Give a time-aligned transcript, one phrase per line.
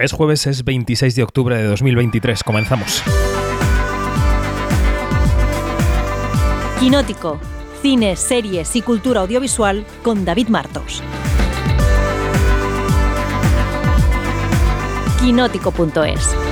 [0.00, 2.44] Es jueves, es 26 de octubre de 2023.
[2.44, 3.02] Comenzamos.
[6.78, 7.40] Quinótico.
[7.82, 11.02] Cine, series y cultura audiovisual con David Martos.
[15.20, 16.47] Quinótico.es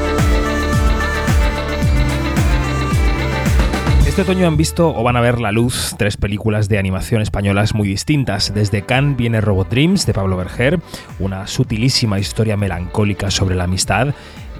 [4.16, 7.74] Este otoño han visto o van a ver la luz tres películas de animación españolas
[7.74, 8.54] muy distintas.
[8.54, 10.80] Desde Cannes viene Robot Dreams de Pablo Berger,
[11.18, 14.14] una sutilísima historia melancólica sobre la amistad.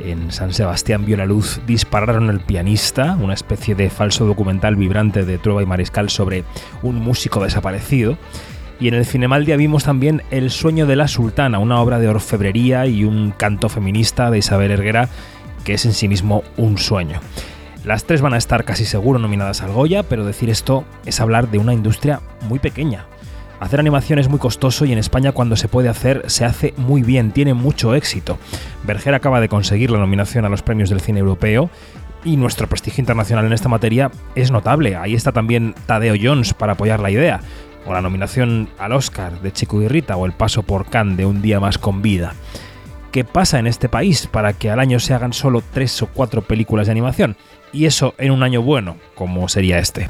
[0.05, 5.25] En San Sebastián vio la luz Dispararon el pianista, una especie de falso documental vibrante
[5.25, 6.45] de Trueba y Mariscal sobre
[6.83, 8.19] un músico desaparecido.
[8.79, 12.85] Y en el Cinemaldia vimos también El sueño de la sultana, una obra de orfebrería
[12.85, 15.09] y un canto feminista de Isabel Erguera
[15.65, 17.21] que es en sí mismo un sueño.
[17.87, 21.53] Las tres van a estar casi seguro nominadas al Goya, pero decir esto es hablar
[21.53, 23.07] de una industria muy pequeña.
[23.61, 27.05] Hacer animación es muy costoso y en España cuando se puede hacer se hace muy
[27.05, 28.39] bien, tiene mucho éxito.
[28.83, 31.71] Berger acaba de conseguir la nominación a los premios del cine europeo
[32.25, 34.97] y nuestro prestigio internacional en esta materia es notable.
[34.97, 37.41] Ahí está también Tadeo Jones para apoyar la idea,
[37.87, 41.27] o la nominación al Oscar de Chico y Rita o el paso por Cannes de
[41.27, 42.35] Un día más con vida.
[43.13, 46.43] ¿Qué pasa en este país para que al año se hagan solo tres o cuatro
[46.43, 47.37] películas de animación?
[47.73, 50.09] Y eso en un año bueno, como sería este.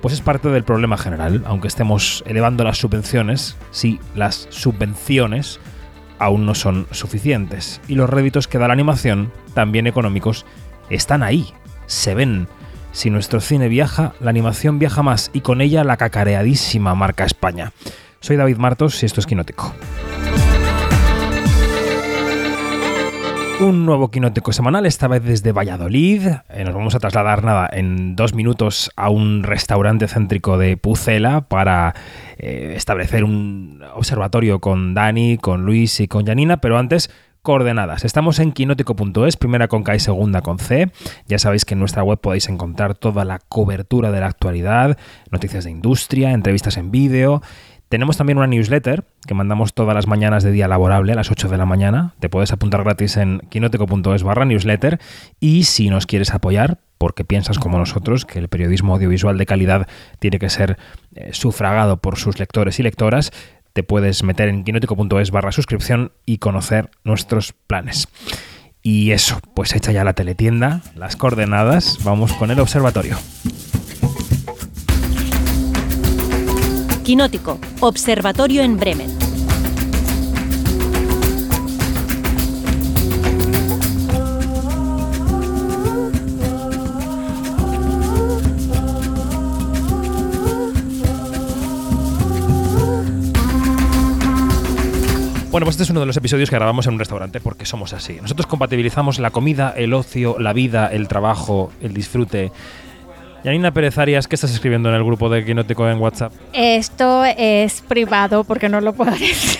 [0.00, 5.60] Pues es parte del problema general, aunque estemos elevando las subvenciones, sí, las subvenciones
[6.18, 7.80] aún no son suficientes.
[7.88, 10.44] Y los réditos que da la animación, también económicos,
[10.90, 11.52] están ahí,
[11.86, 12.48] se ven.
[12.92, 17.72] Si nuestro cine viaja, la animación viaja más y con ella la cacareadísima marca España.
[18.20, 19.74] Soy David Martos y esto es Quinótico.
[23.62, 26.26] Un nuevo quinótico semanal, esta vez desde Valladolid.
[26.50, 31.42] Eh, nos vamos a trasladar nada en dos minutos a un restaurante céntrico de Pucela
[31.42, 31.94] para
[32.38, 37.08] eh, establecer un observatorio con Dani, con Luis y con Janina, pero antes
[37.42, 38.04] coordenadas.
[38.04, 40.90] Estamos en quinótico.es, primera con K y segunda con C.
[41.28, 44.98] Ya sabéis que en nuestra web podéis encontrar toda la cobertura de la actualidad,
[45.30, 47.42] noticias de industria, entrevistas en vídeo
[47.92, 51.50] tenemos también una newsletter que mandamos todas las mañanas de día laborable a las 8
[51.50, 52.14] de la mañana.
[52.20, 54.98] Te puedes apuntar gratis en quinoteco.es barra newsletter.
[55.40, 59.88] Y si nos quieres apoyar, porque piensas como nosotros que el periodismo audiovisual de calidad
[60.20, 60.78] tiene que ser
[61.14, 63.30] eh, sufragado por sus lectores y lectoras,
[63.74, 68.08] te puedes meter en quinoteco.es barra suscripción y conocer nuestros planes.
[68.82, 73.18] Y eso, pues hecha ya la teletienda, las coordenadas, vamos con el observatorio.
[77.02, 79.10] Quinótico, Observatorio en Bremen.
[95.50, 97.92] Bueno, pues este es uno de los episodios que grabamos en un restaurante porque somos
[97.92, 98.18] así.
[98.22, 102.52] Nosotros compatibilizamos la comida, el ocio, la vida, el trabajo, el disfrute
[103.44, 106.32] Yanina Pérez Arias, ¿qué estás escribiendo en el grupo de Quinótico en WhatsApp?
[106.52, 109.58] Esto es privado porque no lo puedo decir.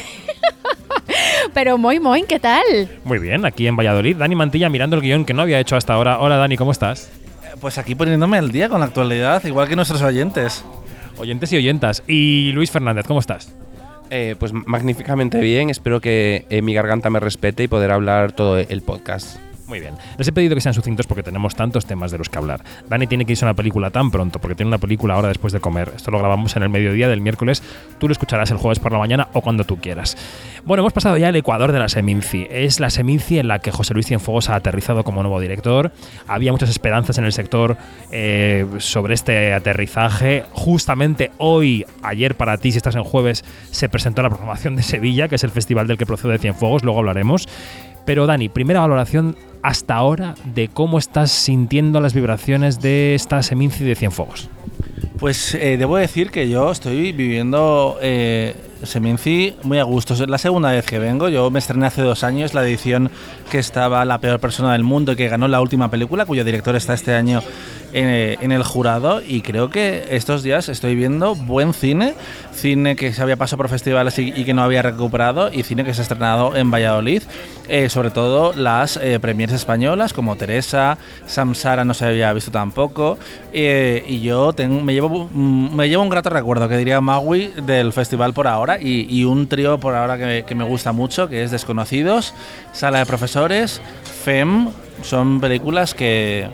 [1.52, 2.62] Pero muy, muy, ¿qué tal?
[3.04, 4.16] Muy bien, aquí en Valladolid.
[4.16, 6.20] Dani Mantilla mirando el guion que no había hecho hasta ahora.
[6.20, 7.10] Hola Dani, ¿cómo estás?
[7.60, 10.64] Pues aquí poniéndome al día con la actualidad, igual que nuestros oyentes.
[11.18, 12.04] Oyentes y oyentas.
[12.06, 13.52] Y Luis Fernández, ¿cómo estás?
[14.10, 18.58] Eh, pues magníficamente bien, espero que eh, mi garganta me respete y poder hablar todo
[18.58, 19.38] el podcast.
[19.72, 19.94] Muy bien.
[20.18, 22.62] Les he pedido que sean sucintos porque tenemos tantos temas de los que hablar.
[22.90, 25.50] Dani tiene que irse a una película tan pronto porque tiene una película ahora después
[25.54, 25.94] de comer.
[25.96, 27.62] Esto lo grabamos en el mediodía del miércoles.
[27.98, 30.18] Tú lo escucharás el jueves por la mañana o cuando tú quieras.
[30.66, 32.46] Bueno, hemos pasado ya el Ecuador de la Seminci.
[32.50, 35.90] Es la Seminci en la que José Luis Cienfuegos ha aterrizado como nuevo director.
[36.28, 37.78] Había muchas esperanzas en el sector
[38.10, 40.44] eh, sobre este aterrizaje.
[40.52, 45.28] Justamente hoy, ayer para ti, si estás en jueves, se presentó la programación de Sevilla,
[45.28, 46.84] que es el festival del que procede Cienfuegos.
[46.84, 47.48] Luego hablaremos.
[48.04, 53.84] Pero Dani, primera valoración hasta ahora de cómo estás sintiendo las vibraciones de esta Seminci
[53.84, 54.50] de Cienfuegos.
[55.18, 60.14] Pues eh, debo decir que yo estoy viviendo eh, Seminci muy a gusto.
[60.14, 61.28] Es la segunda vez que vengo.
[61.28, 63.08] Yo me estrené hace dos años la edición
[63.50, 66.74] que estaba La peor persona del mundo y que ganó la última película, cuyo director
[66.74, 67.40] está este año
[67.92, 72.14] en, el jurado y creo que estos días estoy viendo buen cine,
[72.52, 75.94] cine que se había pasado por festivales y, que no había recuperado y cine que
[75.94, 77.22] se ha estrenado en Valladolid,
[77.68, 83.18] eh, sobre todo las eh, premiers españolas como Teresa, Samsara no se había visto tampoco.
[83.52, 87.92] Eh, y yo me, llevo, mm, me llevo un grato recuerdo que diría Maui del
[87.92, 91.50] festival por ahora y, un trío por ahora que, que me gusta mucho que es
[91.50, 92.34] Desconocidos,
[92.72, 93.80] Sala de Profesores,
[94.24, 94.70] FEM,
[95.02, 96.48] son películas que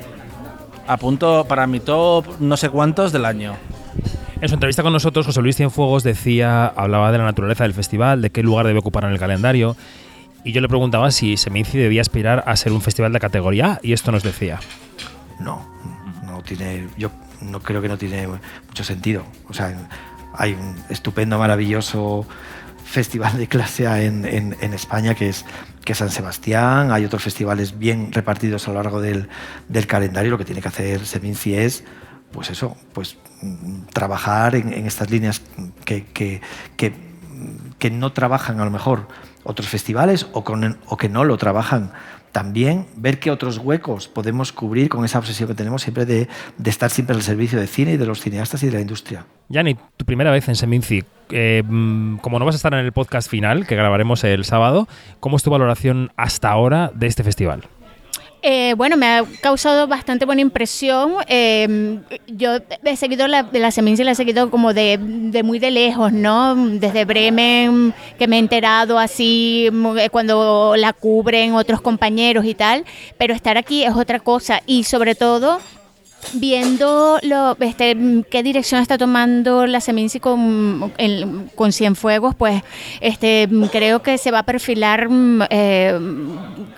[0.88, 3.55] Apunto para mi top no sé cuántos del año.
[4.40, 8.23] En su entrevista con nosotros, José Luis Cienfuegos decía, hablaba de la naturaleza del festival,
[8.23, 9.76] de qué lugar debe ocupar en el calendario.
[10.44, 13.81] y yo le preguntaba si Seminci debía aspirar a ser un festival de categoría A
[13.82, 14.61] y esto nos decía.
[15.38, 15.69] No,
[16.25, 17.11] no tiene, yo
[17.43, 19.25] no creo que no tiene mucho sentido.
[19.50, 19.76] O sea,
[20.32, 22.26] hay un estupendo, maravilloso
[22.88, 25.44] festival de clase A en, España que es,
[25.85, 29.29] que San Sebastián, hay otros festivales bien repartidos a lo largo del,
[29.87, 31.85] calendario, lo que tiene que hacer Seminci es,
[32.32, 35.43] pues eso, pues mm, trabajar en, estas líneas
[35.85, 36.40] que, que,
[36.76, 39.08] que, no trabajan a lo mejor
[39.49, 41.91] otros festivales o, con, o que no lo trabajan
[42.33, 46.29] también ver qué otros huecos podemos cubrir con esa obsesión que tenemos siempre de,
[46.59, 49.25] de, estar siempre al servicio del cine y de los cineastas y de la industria.
[49.49, 52.93] Yanni, tu primera vez en Seminci, eh, mm, como no vas a estar en el
[52.93, 54.87] podcast final, que grabaremos el sábado,
[55.21, 57.65] ¿cómo es tu valoración hasta ahora de este festival?
[58.40, 61.14] Eh, bueno, me ha causado bastante buena impresión.
[61.26, 61.99] Eh,
[62.29, 66.12] yo he seguido la, la Seminci, la he seguido como de, de, muy de lejos,
[66.12, 66.55] ¿no?
[66.55, 69.69] Desde Bremen, que me he enterado así
[69.99, 72.85] eh, cuando la cubren otros compañeros y tal.
[73.17, 74.62] Pero estar aquí es otra cosa.
[74.67, 75.61] Y sobre todo
[76.34, 77.96] viendo lo, este,
[78.30, 82.62] qué dirección está tomando la Seminci con, el, con Cienfuegos, pues
[83.00, 85.08] este, creo que se va a perfilar,
[85.50, 85.98] eh,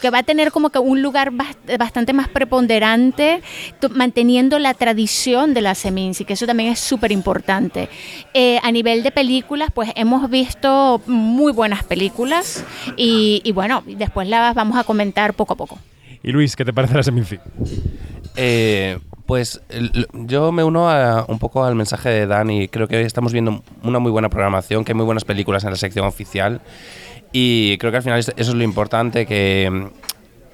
[0.01, 1.33] que va a tener como que un lugar
[1.79, 3.43] bastante más preponderante,
[3.91, 7.89] manteniendo la tradición de la Seminci, que eso también es súper importante.
[8.35, 12.65] Eh, a nivel de películas, pues hemos visto muy buenas películas
[12.97, 15.79] y, y bueno, después las vamos a comentar poco a poco.
[16.23, 17.39] Y Luis, ¿qué te parece la Seminci?
[18.37, 18.99] Eh,
[19.31, 19.61] pues
[20.13, 22.67] yo me uno un poco al mensaje de Dani.
[22.67, 25.77] Creo que estamos viendo una muy buena programación, que hay muy buenas películas en la
[25.77, 26.61] sección oficial.
[27.31, 29.87] Y creo que al final eso es lo importante, que mm,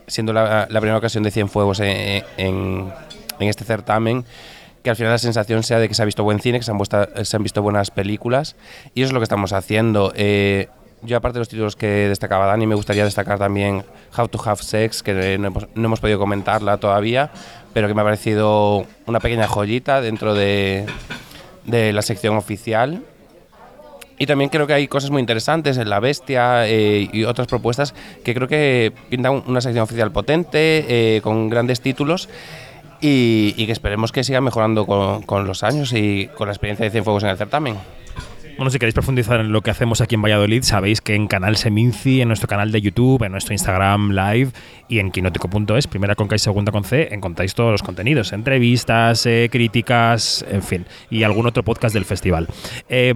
[0.06, 2.92] siendo la, primera ocasión de Cienfuegos en, en,
[3.38, 4.26] este certamen,
[4.82, 6.70] que al final la sensación sea de que se ha visto buen cine, que se
[6.70, 8.56] han, visto buenas películas.
[8.92, 10.12] Y eso es lo que estamos haciendo.
[10.16, 10.68] Eh,
[11.00, 13.86] yo aparte de los títulos que destacaba Dani, me gustaría destacar también
[14.18, 17.30] How to Have Sex, que no hemos podido comentarla todavía,
[17.76, 20.86] pero que me ha parecido una pequeña joyita dentro de,
[21.66, 23.02] de la sección oficial.
[24.18, 27.94] Y también creo que hay cosas muy interesantes en La Bestia eh, y otras propuestas
[28.24, 32.30] que creo que pintan una sección oficial potente, eh, con grandes títulos
[33.02, 36.90] y, que esperemos que siga mejorando con, con los años y con la experiencia de
[36.90, 37.76] Cienfuegos en el certamen.
[38.56, 41.56] Bueno, si queréis profundizar en lo que hacemos aquí en Valladolid, sabéis que en Canal
[41.56, 44.52] Seminci, en nuestro canal de YouTube, en nuestro Instagram Live
[44.88, 49.26] y en quinótico.es, primera con K y segunda con C, encontráis todos los contenidos, entrevistas,
[49.26, 52.48] eh, críticas, en fin, y algún otro podcast del festival.
[52.88, 53.12] Eh,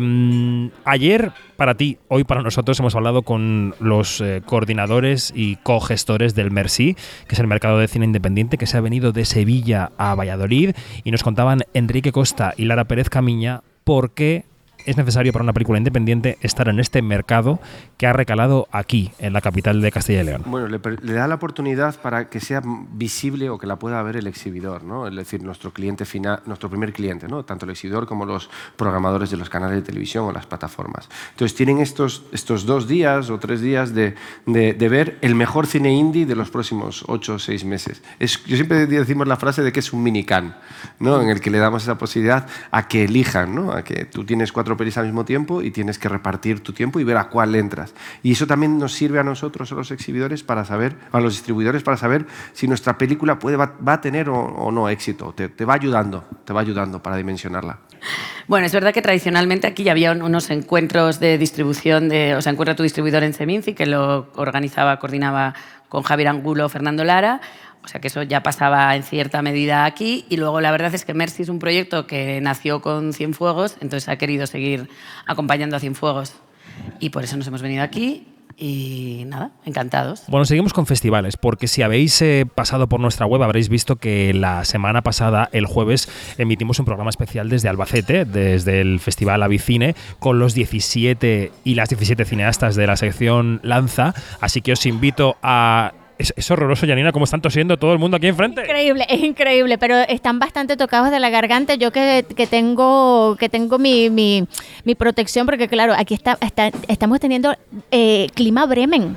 [0.84, 6.50] ayer, para ti, hoy para nosotros, hemos hablado con los eh, coordinadores y cogestores del
[6.50, 6.96] Merci,
[7.26, 10.72] que es el mercado de cine independiente que se ha venido de Sevilla a Valladolid,
[11.02, 14.50] y nos contaban Enrique Costa y Lara Pérez Camiña por qué
[14.86, 17.60] es necesario para una película independiente estar en este mercado
[17.96, 20.42] que ha recalado aquí, en la capital de Castilla y León.
[20.46, 24.16] Bueno, le, le, da la oportunidad para que sea visible o que la pueda ver
[24.16, 25.06] el exhibidor, ¿no?
[25.06, 27.44] es decir, nuestro cliente final, nuestro primer cliente, ¿no?
[27.44, 31.08] tanto el exhibidor como los programadores de los canales de televisión o las plataformas.
[31.30, 34.14] Entonces tienen estos, estos dos días o tres días de,
[34.46, 38.02] de, de ver el mejor cine indie de los próximos ocho o seis meses.
[38.18, 40.56] Es, yo siempre decimos la frase de que es un minican,
[40.98, 41.20] ¿no?
[41.20, 43.72] en el que le damos esa posibilidad a que elijan, ¿no?
[43.72, 47.00] a que tú tienes cuatro pelis al mismo tiempo y tienes que repartir tu tiempo
[47.00, 47.94] y ver a cuál entras.
[48.22, 51.82] Y eso también nos sirve a nosotros, a los exhibidores, para saber, a los distribuidores,
[51.82, 55.33] para saber si nuestra película puede, va, a tener o, no éxito.
[55.33, 57.78] Te, te va ayudando, te va ayudando para dimensionarla.
[58.47, 62.52] Bueno, es verdad que tradicionalmente aquí ya había unos encuentros de distribución, de, o sea,
[62.52, 65.54] encuentra tu distribuidor en Seminci, que lo organizaba, coordinaba
[65.88, 67.40] con Javier Angulo, Fernando Lara.
[67.84, 70.26] O sea que eso ya pasaba en cierta medida aquí.
[70.28, 74.08] Y luego la verdad es que Mercy es un proyecto que nació con Cienfuegos, entonces
[74.08, 74.88] ha querido seguir
[75.26, 76.34] acompañando a Cienfuegos.
[76.99, 78.26] Y por eso nos hemos venido aquí
[78.60, 80.25] y nada, encantados.
[80.28, 84.34] Bueno, seguimos con festivales, porque si habéis eh, pasado por nuestra web habréis visto que
[84.34, 89.94] la semana pasada, el jueves, emitimos un programa especial desde Albacete, desde el Festival Avicine,
[90.18, 94.12] con los 17 y las 17 cineastas de la sección Lanza.
[94.40, 98.16] Así que os invito a es, es, horroroso, Janina, cómo están tosiendo todo el mundo
[98.16, 98.62] aquí enfrente.
[98.62, 101.74] Increíble, es increíble, pero están bastante tocados de la garganta.
[101.74, 104.46] Yo que, que tengo, que tengo mi, mi,
[104.84, 107.54] mi, protección, porque claro, aquí está, está estamos teniendo
[107.90, 109.16] eh, clima Bremen.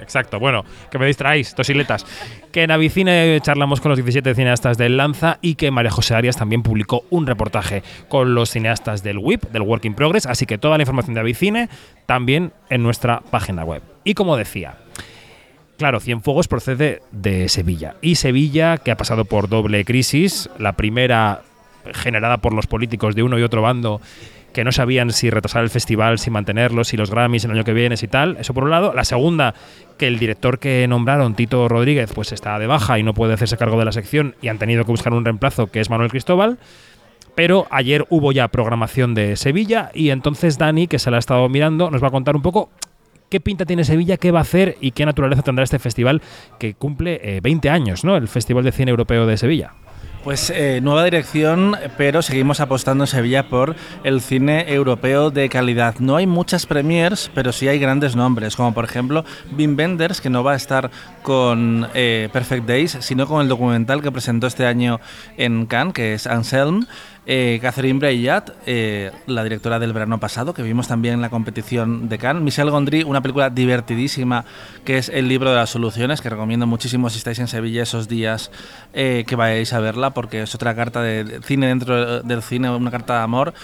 [0.00, 2.04] Exacto, bueno, que me distraéis, tosiletas.
[2.52, 6.36] Que en Avicine charlamos con los 17 cineastas del Lanza y que María José Arias
[6.36, 10.58] también publicó un reportaje con los cineastas del WIP, del Work in Progress, así que
[10.58, 11.68] toda la información de Avicine
[12.04, 13.82] también en nuestra página web.
[14.04, 14.76] Y como decía,
[15.76, 17.96] Claro, Cienfuegos procede de Sevilla.
[18.00, 21.42] Y Sevilla, que ha pasado por doble crisis, la primera
[21.92, 24.00] generada por los políticos de uno y otro bando
[24.54, 27.74] que no sabían si retrasar el festival, si mantenerlo, si los Grammys el año que
[27.74, 28.36] viene, si tal.
[28.38, 28.94] Eso por un lado.
[28.94, 29.54] La segunda,
[29.98, 33.58] que el director que nombraron, Tito Rodríguez, pues está de baja y no puede hacerse
[33.58, 36.58] cargo de la sección y han tenido que buscar un reemplazo, que es Manuel Cristóbal.
[37.34, 41.48] Pero ayer hubo ya programación de Sevilla y entonces Dani, que se la ha estado
[41.48, 42.70] mirando, nos va a contar un poco
[43.28, 46.22] qué pinta tiene Sevilla, qué va a hacer y qué naturaleza tendrá este festival
[46.58, 48.16] que cumple 20 eh, años, ¿no?
[48.16, 49.72] El Festival de Cine Europeo de Sevilla.
[50.24, 55.96] Pues eh, nueva dirección, pero seguimos apostando en Sevilla por el cine europeo de calidad.
[55.98, 60.30] No hay muchas premiers, pero sí hay grandes nombres, como por ejemplo Wim Wenders, que
[60.30, 60.90] no va a estar
[61.22, 64.98] con eh, Perfect Days, sino con el documental que presentó este año
[65.36, 66.86] en Cannes, que es Anselm.
[67.26, 72.08] Eh, Catherine Breillat, eh, la directora del verano pasado, que vimos también en la competición
[72.08, 72.42] de Cannes.
[72.42, 74.44] Michel Gondry, una película divertidísima
[74.84, 78.08] que es El libro de las soluciones, que recomiendo muchísimo si estáis en Sevilla esos
[78.08, 78.50] días
[78.92, 82.90] eh, que vayáis a verla, porque es otra carta de cine dentro del cine, una
[82.90, 83.54] carta de amor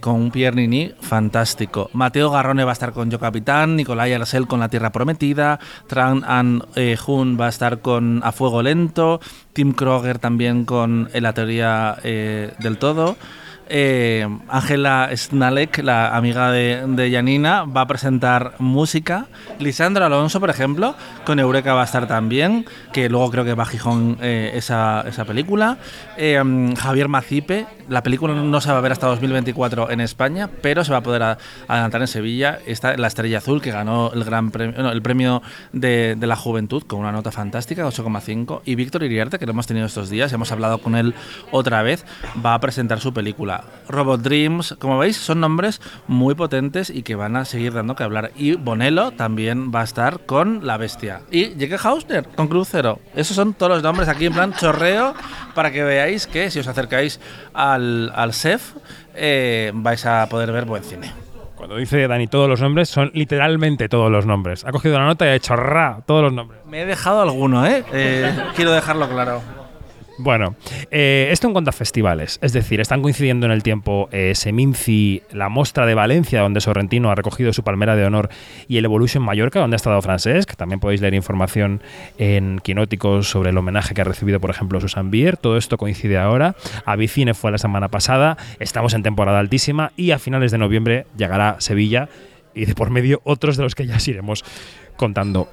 [0.00, 1.90] con un Pierre Nini fantástico.
[1.92, 6.24] Mateo Garrone va a estar con Yo Capitán, Nicolai Arcel con La Tierra Prometida, Tran
[6.24, 6.64] An
[6.98, 9.20] Jun va a estar con A Fuego Lento,
[9.52, 13.16] Tim Kroger también con La Teoría del Todo.
[13.68, 19.26] Eh, Ángela Snalek, la amiga de, Janina, va a presentar música.
[19.58, 23.62] Lisandro Alonso, por ejemplo, con Eureka va a estar también, que luego creo que va
[23.62, 25.78] a Gijón eh, esa, película.
[26.16, 26.42] Eh,
[26.76, 30.92] Javier Macipe, la película no se va a ver hasta 2024 en España, pero se
[30.92, 31.22] va a poder
[31.68, 32.58] adelantar en Sevilla.
[32.66, 35.42] Está La Estrella Azul, que ganó el gran premio, el premio
[35.72, 38.62] de, de, la juventud con una nota fantástica, 8,5.
[38.64, 41.14] Y Víctor Iriarte, que lo hemos tenido estos días, hemos hablado con él
[41.50, 42.04] otra vez,
[42.44, 43.51] va a presentar su película.
[43.88, 48.04] Robot Dreams, como veis, son nombres muy potentes y que van a seguir dando que
[48.04, 48.32] hablar.
[48.36, 51.22] Y Bonello también va a estar con La Bestia.
[51.30, 51.88] Y J.K.
[51.88, 53.00] Hausner con Crucero.
[53.14, 55.14] Esos son todos los nombres aquí en plan chorreo
[55.54, 57.20] para que veáis que si os acercáis
[57.52, 58.32] al, al
[59.14, 61.12] eh, vais a poder ver buen cine.
[61.62, 64.64] Cuando dice Dani todos los nombres, son literalmente todos los nombres.
[64.64, 66.60] Ha cogido la nota y ha hecho ra todos los nombres.
[66.66, 67.84] Me he dejado alguno, ¿eh?
[67.92, 69.61] eh quiero dejarlo claro.
[70.18, 70.56] Bueno,
[70.90, 75.22] eh, esto en cuanto a festivales, es decir, están coincidiendo en el tiempo eh, Seminci,
[75.32, 78.28] la Mostra de Valencia, donde Sorrentino ha recogido su palmera de honor,
[78.68, 80.54] y el Evolution Mallorca, donde ha estado Francesc.
[80.54, 81.82] También podéis leer información
[82.18, 85.36] en Quinóticos sobre el homenaje que ha recibido, por ejemplo, Susan Bier.
[85.36, 86.56] Todo esto coincide ahora.
[86.84, 91.56] Avicine fue la semana pasada, estamos en temporada altísima y a finales de noviembre llegará
[91.58, 92.08] Sevilla
[92.54, 94.44] y de por medio otros de los que ya os iremos
[94.96, 95.48] contando.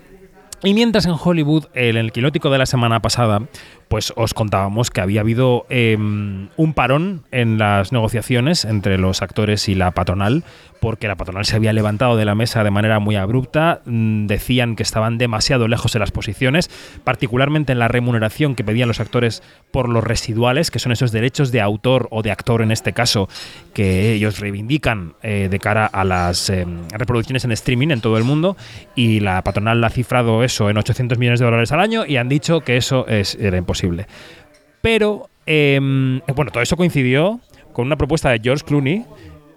[0.62, 3.44] Y mientras en Hollywood, en el quilótico de la semana pasada,
[3.90, 9.68] pues os contábamos que había habido em, un parón en las negociaciones entre los actores
[9.68, 10.44] y la patronal
[10.80, 14.76] porque la patronal se había levantado de la mesa de manera muy abrupta, mm, decían
[14.76, 16.70] que estaban demasiado lejos de las posiciones,
[17.04, 21.52] particularmente en la remuneración que pedían los actores por los residuales, que son esos derechos
[21.52, 23.28] de autor o de actor en este caso,
[23.74, 28.24] que ellos reivindican eh, de cara a las eh, reproducciones en streaming en todo el
[28.24, 28.56] mundo,
[28.96, 32.30] y la patronal ha cifrado eso en 800 millones de dólares al año y han
[32.30, 33.79] dicho que eso es, era imposible.
[34.82, 37.40] Pero, em, bueno, todo eso coincidió
[37.74, 39.06] con una propuesta de George Clooney,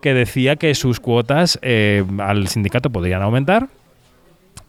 [0.00, 3.69] que decía que sus cuotas eh, al sindicato podrían aumentar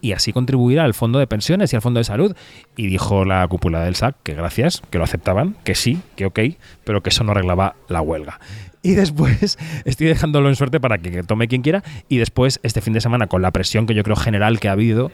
[0.03, 2.36] y así contribuir al fondo de pensiones y al fondo de salud.
[2.75, 6.39] Y dijo la cúpula del SAC que gracias, que lo aceptaban, que sí, que ok,
[6.83, 8.41] pero que eso no arreglaba la huelga.
[8.81, 12.91] Y después, estoy dejándolo en suerte para que tome quien quiera, y después, este fin
[12.91, 15.10] de semana, con la presión que yo creo general que ha habido,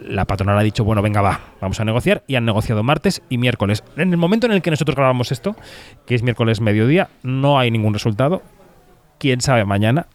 [0.00, 3.38] la patronal ha dicho, bueno, venga, va, vamos a negociar, y han negociado martes y
[3.38, 3.84] miércoles.
[3.96, 5.54] En el momento en el que nosotros grabamos esto,
[6.04, 8.42] que es miércoles mediodía, no hay ningún resultado,
[9.20, 10.08] quién sabe mañana.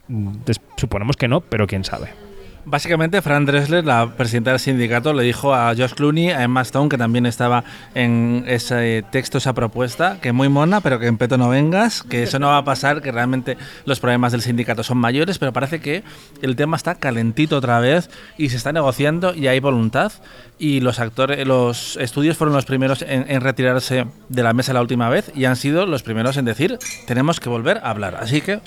[0.75, 2.26] Suponemos que no, pero quién sabe.
[2.69, 6.89] Básicamente, Fran Dressler, la presidenta del sindicato, le dijo a Josh Clooney, a Emma Stone,
[6.89, 7.63] que también estaba
[7.95, 12.23] en ese texto, esa propuesta, que muy mona, pero que en peto no vengas, que
[12.23, 15.79] eso no va a pasar, que realmente los problemas del sindicato son mayores, pero parece
[15.79, 16.03] que
[16.41, 20.11] el tema está calentito otra vez y se está negociando y hay voluntad.
[20.59, 24.81] Y los actores, los estudios fueron los primeros en, en retirarse de la mesa la
[24.81, 28.17] última vez y han sido los primeros en decir, tenemos que volver a hablar.
[28.19, 28.59] Así que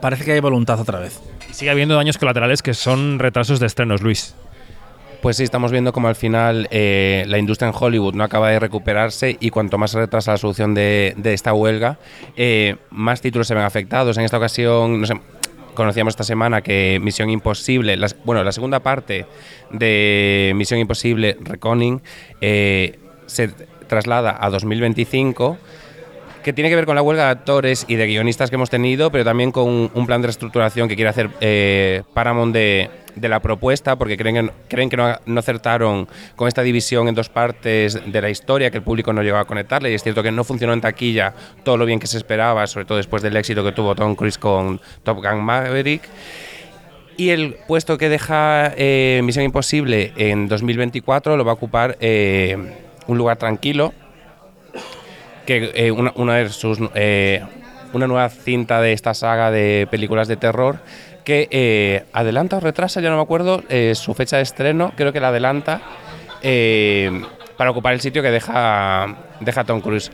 [0.00, 1.20] parece que hay voluntad otra vez.
[1.52, 4.34] Sigue habiendo daños colaterales que son retrasos de estrenos, Luis.
[5.22, 8.60] Pues sí, estamos viendo como al final eh, la industria en Hollywood no acaba de
[8.60, 11.98] recuperarse y cuanto más se retrasa la solución de, esta huelga,
[12.36, 14.18] eh, más títulos se ven afectados.
[14.18, 15.14] En esta ocasión, no sé,
[15.74, 19.26] conocíamos esta semana que Misión Imposible, bueno, la segunda parte
[19.70, 22.02] de Misión Imposible, Reconning,
[22.40, 23.48] eh, se
[23.88, 25.58] traslada a 2025
[26.46, 29.10] que tiene que ver con la huelga de actores y de guionistas que hemos tenido,
[29.10, 33.96] pero también con un, plan de reestructuración que quiere hacer eh, Paramount de, la propuesta,
[33.96, 38.22] porque creen que, creen que no, no, acertaron con esta división en dos partes de
[38.22, 40.72] la historia, que el público no llegó a conectarle, y es cierto que no funcionó
[40.72, 41.34] en taquilla
[41.64, 44.38] todo lo bien que se esperaba, sobre todo después del éxito que tuvo Tom Cruise
[44.38, 46.02] con Top Gun Maverick.
[47.16, 52.56] Y el puesto que deja eh, Misión Imposible en 2024 lo va a ocupar eh,
[53.08, 53.92] un lugar tranquilo,
[55.46, 60.78] que eh, una, sus, una nueva cinta de esta saga de películas de terror
[61.24, 63.62] que adelanta o retrasa, ya no me acuerdo,
[63.94, 65.80] su fecha de estreno, creo que la adelanta
[67.56, 70.12] para ocupar el sitio que deja, deja Tom Cruise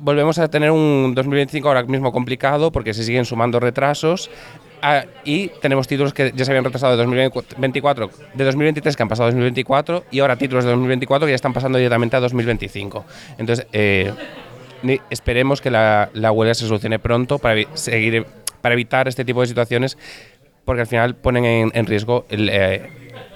[0.00, 4.30] volvemos a tener un 2025 ahora mismo complicado porque se siguen sumando retrasos.
[4.82, 9.08] Ah, y tenemos títulos que ya se habían retrasado de 2024, de 2023 que han
[9.08, 13.04] pasado a 2024 y ahora títulos de 2024 que ya están pasando directamente a 2025.
[13.38, 14.12] Entonces, eh,
[15.10, 18.26] esperemos que la, huelga se solucione pronto para, seguir,
[18.60, 19.98] para evitar este tipo de situaciones
[20.64, 22.88] porque al final ponen en, riesgo eh,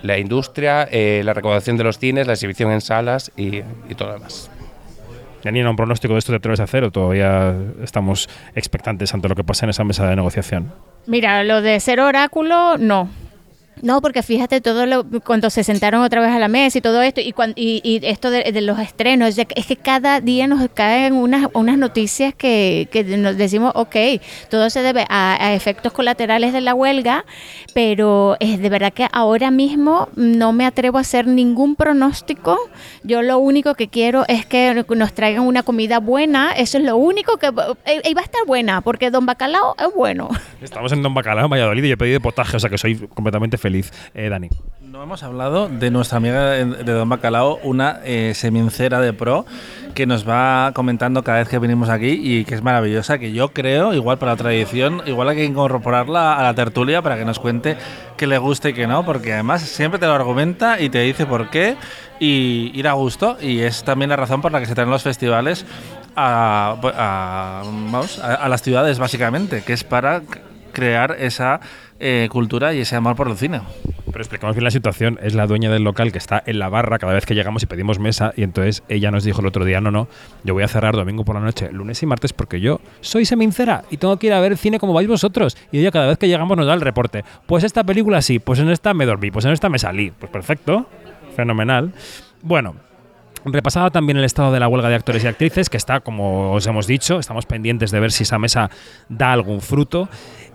[0.03, 4.09] la industria, eh, la recaudación de los cines, la exhibición en salas y, y todo
[4.09, 4.51] lo demás.
[5.43, 9.35] Janina, un pronóstico de esto te atreves a hacer o todavía estamos expectantes ante lo
[9.35, 10.73] que pasa en esa mesa de negociación?
[11.07, 13.09] Mira, lo de ser oráculo, no.
[13.83, 17.03] No, porque fíjate todo lo cuando se sentaron otra vez a la mesa y todo
[17.03, 21.77] esto y y, esto de, los estrenos es que cada día nos caen unas unas
[21.79, 23.97] noticias que, nos decimos ok
[24.51, 27.25] todo se debe a, efectos colaterales de la huelga
[27.75, 32.59] pero es de verdad que ahora mismo no me atrevo a hacer ningún pronóstico.
[33.03, 36.97] Yo lo único que quiero es que nos traigan una comida buena eso es lo
[36.97, 37.49] único que
[37.87, 40.29] eh, y va a estar buena porque Don Bacalao es bueno.
[40.61, 43.59] Estamos en Don Bacalao en Valladolid y he pedido potaje o sea que soy completamente
[43.59, 43.72] feliz,
[44.15, 44.49] eh, Dani.
[44.93, 49.47] No hemos hablado de nuestra amiga de Don Bacalao, una eh, semincera de pro
[49.95, 53.55] que nos va comentando cada vez que venimos aquí y que es maravillosa, que yo
[53.55, 57.39] creo, igual para la tradición, igual hay que incorporarla a la tertulia para que nos
[57.39, 57.79] cuente
[58.19, 61.25] qué le gusta y qué no, porque además siempre te lo argumenta y te dice
[61.25, 61.77] por qué
[62.21, 65.03] y ir a gusto y es también la razón por la que se traen los
[65.03, 65.65] festivales
[66.17, 67.63] a,
[68.21, 70.21] a las ciudades básicamente, que es para
[70.73, 71.61] crear esa
[72.05, 73.61] eh, cultura y ese amor por el cine.
[74.07, 75.21] Pero explicamos bien la situación.
[75.23, 77.67] Es la dueña del local que está en la barra cada vez que llegamos y
[77.67, 78.33] pedimos mesa.
[78.37, 80.09] Y entonces ella nos dijo el otro día: No, no,
[80.43, 83.85] yo voy a cerrar domingo por la noche, lunes y martes, porque yo soy semincera
[83.89, 85.57] y tengo que ir a ver cine como vais vosotros.
[85.71, 88.59] Y ella cada vez que llegamos nos da el reporte: Pues esta película sí, pues
[88.59, 90.11] en esta me dormí, pues en esta me salí.
[90.11, 90.87] Pues perfecto,
[91.37, 91.93] fenomenal.
[92.43, 92.75] Bueno,
[93.45, 96.67] Repasaba también el estado de la huelga de actores y actrices, que está, como os
[96.67, 98.71] hemos dicho, estamos pendientes de ver si esa mesa
[99.09, 100.09] da algún fruto.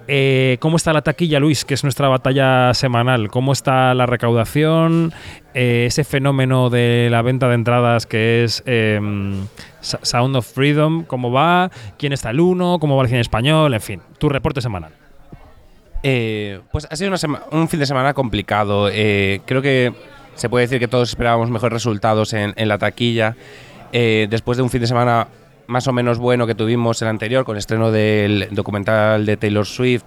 [0.08, 3.30] Eh, ¿Cómo está la taquilla, Luis, que es nuestra batalla semanal?
[3.30, 5.12] ¿Cómo está la recaudación?
[5.54, 9.47] Eh, ese fenómeno de la venta de entradas que es em,
[9.82, 11.69] Sound of Freedom, ¿cómo va?
[11.97, 12.80] ¿Quién está el uno?
[12.80, 13.73] ¿Cómo va el cine español?
[13.73, 14.93] En fin, tu reporte semanal.
[16.04, 17.12] Eh, pues ha sido
[17.52, 18.88] un fin de semana complicado.
[18.88, 19.91] creo que
[20.38, 23.36] se puede decir que todos esperábamos mejores resultados en, en la taquilla.
[23.91, 25.28] después de un fin de semana
[25.67, 29.65] más o menos bueno que tuvimos el anterior, con el estreno del documental de Taylor
[29.65, 30.06] Swift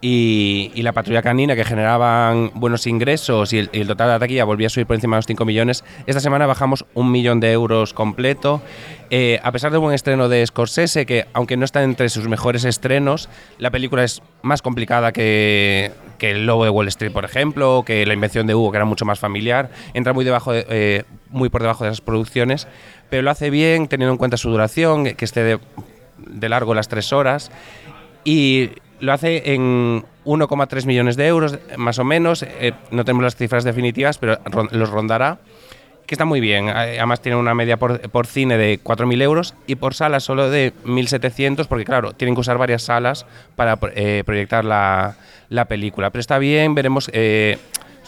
[0.00, 4.68] y, la patrulla canina, que generaban buenos ingresos y el, total de la taquilla volvía
[4.68, 7.94] a subir por encima de los 5 millones, esta semana bajamos un millón de euros
[7.94, 8.62] completo.
[9.10, 12.64] Eh, a pesar del buen estreno de Scorsese, que aunque no está entre sus mejores
[12.64, 17.82] estrenos, la película es más complicada que, que El Lobo de Wall Street, por ejemplo,
[17.84, 21.48] que La Invención de Hugo, que era mucho más familiar, entra muy, debajo eh, muy
[21.48, 22.68] por debajo de esas producciones
[23.10, 27.12] pero lo hace bien teniendo en cuenta su duración, que esté de, largo las tres
[27.12, 27.50] horas,
[28.24, 33.36] y lo hace en 1,3 millones de euros, más o menos, eh, no tenemos las
[33.36, 34.38] cifras definitivas, pero
[34.70, 35.38] los rondará,
[36.06, 39.94] que está muy bien, además tiene una media por, cine de 4.000 euros y por
[39.94, 45.16] sala solo de 1.700, porque claro, tienen que usar varias salas para eh, proyectar la,
[45.50, 47.10] la, película, pero está bien, veremos...
[47.12, 47.58] Eh,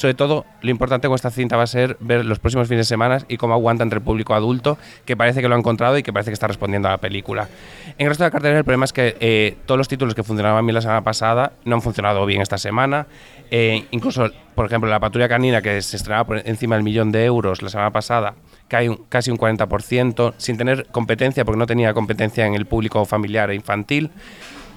[0.01, 2.89] sobre todo, lo importante con esta cinta va a ser ver los próximos fines de
[2.89, 6.03] semana y cómo aguanta entre el público adulto, que parece que lo ha encontrado y
[6.03, 7.51] que parece que está respondiendo a la película.
[7.99, 10.23] En el resto de la cartelera, el problema es que eh, todos los títulos que
[10.23, 13.09] funcionaban bien la semana pasada no han funcionado bien esta semana.
[13.51, 17.27] Eh, incluso, por ejemplo, La Patrulla Canina, que se estrenaba por encima del millón de
[17.27, 18.37] euros la semana pasada,
[18.69, 23.05] cae un, casi un 40%, sin tener competencia, porque no tenía competencia en el público
[23.05, 24.11] familiar e infantil.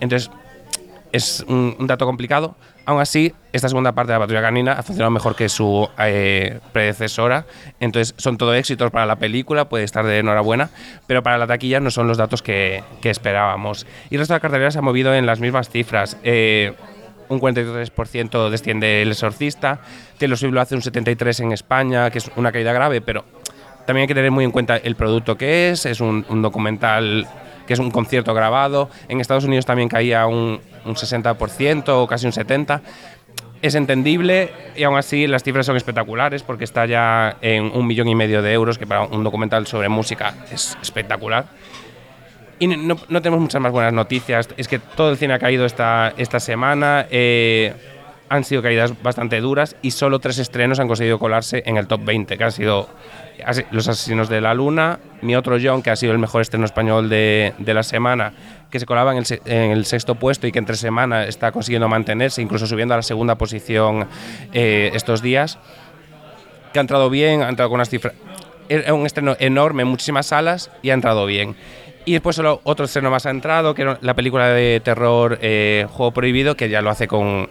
[0.01, 0.29] Entonces,
[1.13, 5.09] es un dato complicado, Aún así, esta segunda parte de la patrulla canina ha funcionado
[5.09, 7.45] mejor que su eh, predecesora,
[7.79, 10.69] entonces son todo éxitos para la película, puede estar de enhorabuena,
[11.07, 13.87] pero para la taquilla no son los datos que, esperábamos.
[14.09, 16.17] Y el resto de la cartelera se ha movido en las mismas cifras.
[16.23, 16.73] Eh,
[17.29, 19.79] un 43% desciende el exorcista,
[20.17, 23.23] Taylor lo hace un 73% en España, que es una caída grave, pero
[23.85, 27.27] también hay que tener muy en cuenta el producto que es, es un documental
[27.67, 28.89] que es un concierto grabado.
[29.07, 32.81] En Estados Unidos también caía un, un 60% o casi un 70%.
[33.61, 38.09] Es entendible y aún así las cifras son espectaculares porque está ya en un millón
[38.09, 41.45] y medio de euros, que para un documental sobre música es espectacular.
[42.59, 44.49] Y no, no tenemos muchas más buenas noticias.
[44.57, 47.07] Es que todo el cine ha caído esta, esta semana.
[47.09, 47.73] eh,
[48.29, 52.03] han sido caídas bastante duras y solo tres estrenos han conseguido colarse en el top
[52.05, 52.89] 20, que han sido
[53.71, 57.09] Los Asesinos de la Luna, Mi Otro John, que ha sido el mejor estreno español
[57.09, 58.33] de, de la semana,
[58.69, 61.87] que se colaba en el, en el sexto puesto y que entre semana está consiguiendo
[61.87, 64.07] mantenerse, incluso subiendo a la segunda posición
[64.51, 65.59] eh, estos días,
[66.71, 68.15] que ha entrado bien, ha entrado con unas cifras...
[68.69, 71.55] Es un estreno enorme en muchísimas salas y ha entrado bien.
[72.05, 75.85] Y después solo otro estreno más ha entrado, que era la película de terror eh,
[75.91, 77.49] Juego Prohibido, que ya lo hace con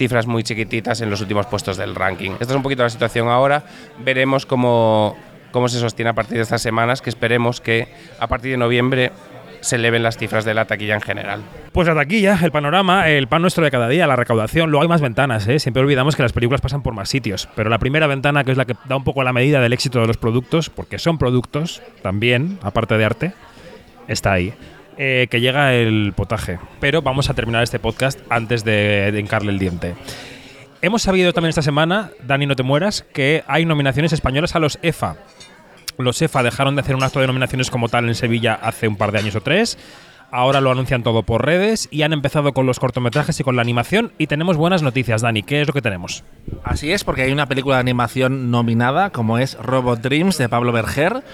[0.00, 2.30] cifras muy chiquititas en los últimos puestos del ranking.
[2.40, 3.64] Esta es un poquito la situación ahora.
[3.98, 5.14] Veremos cómo,
[5.50, 7.86] cómo se sostiene a partir de estas semanas, que esperemos que
[8.18, 9.12] a partir de noviembre
[9.60, 11.42] se eleven las cifras de la taquilla en general.
[11.72, 14.70] Pues aquí ya, el panorama, el pan nuestro de cada día, la recaudación.
[14.70, 15.58] Luego hay más ventanas, ¿eh?
[15.58, 17.46] Siempre olvidamos que las películas pasan por más sitios.
[17.54, 20.00] Pero la primera ventana, que es la que da un poco la medida del éxito
[20.00, 23.32] de los productos, porque son productos también, aparte de arte,
[24.08, 24.54] está ahí.
[25.02, 26.58] Eh, que llega el potaje.
[26.78, 29.94] Pero vamos a terminar este podcast antes de, de hincarle el diente.
[30.82, 34.78] Hemos sabido también esta semana, Dani, no te mueras, que hay nominaciones españolas a los
[34.82, 35.16] EFA.
[35.96, 38.96] Los EFA dejaron de hacer un acto de nominaciones como tal en Sevilla hace un
[38.96, 39.78] par de años o tres.
[40.32, 43.62] Ahora lo anuncian todo por redes y han empezado con los cortometrajes y con la
[43.62, 44.12] animación.
[44.18, 45.42] Y tenemos buenas noticias, Dani.
[45.42, 46.24] ¿Qué es lo que tenemos?
[46.62, 50.72] Así es, porque hay una película de animación nominada, como es Robot Dreams de Pablo
[50.72, 51.24] Berger.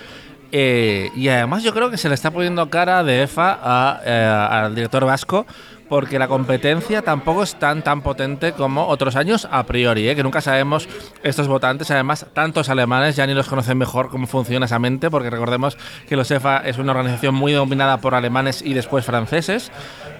[0.52, 4.24] Eh, y además yo creo que se le está poniendo cara de EFA a, eh,
[4.50, 5.44] al director vasco
[5.88, 10.16] porque la competencia tampoco es tan tan potente como otros años a priori, ¿eh?
[10.16, 10.88] que nunca sabemos
[11.22, 15.30] estos votantes, además tantos alemanes ya ni los conocen mejor cómo funciona esa mente, porque
[15.30, 15.76] recordemos
[16.09, 19.70] que los EFA es una organización muy dominada por alemanes y después franceses,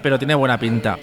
[0.01, 0.97] pero tiene buena pinta.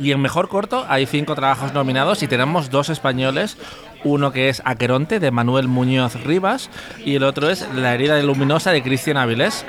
[0.00, 3.56] Y en mejor corto hay cinco trabajos nominados y tenemos dos españoles.
[4.04, 6.70] Uno que es Aqueronte de Manuel Muñoz Rivas
[7.04, 9.64] y el otro es La herida luminosa de Cristian Avilés,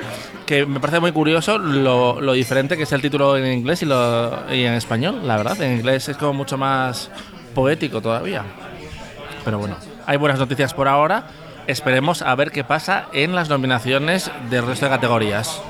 [0.46, 4.74] que me parece muy curioso lo, diferente que es el título en inglés y en
[4.74, 5.60] español, la verdad.
[5.62, 7.10] En inglés es como mucho más
[7.54, 8.44] poético todavía.
[9.44, 11.28] Pero bueno, hay buenas noticias por ahora.
[11.66, 15.62] Esperemos a ver qué pasa en las nominaciones del resto de categorías.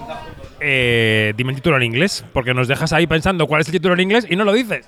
[0.60, 3.94] Eh, dime el título en inglés, porque nos dejas ahí pensando cuál es el título
[3.94, 4.86] en inglés y no lo dices.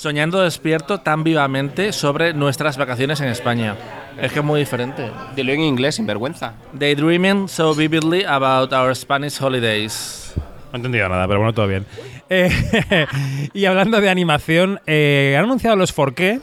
[0.00, 3.76] Soñando despierto tan vivamente sobre nuestras vacaciones en España.
[4.18, 5.10] Es que es muy diferente.
[5.36, 6.54] Dilo en inglés, sin vergüenza.
[6.72, 10.32] Daydreaming so vividly about our Spanish holidays.
[10.36, 11.84] No he entendido nada, pero bueno, todo bien.
[12.30, 12.48] Eh,
[13.52, 16.40] y hablando de animación, eh, han anunciado los 4K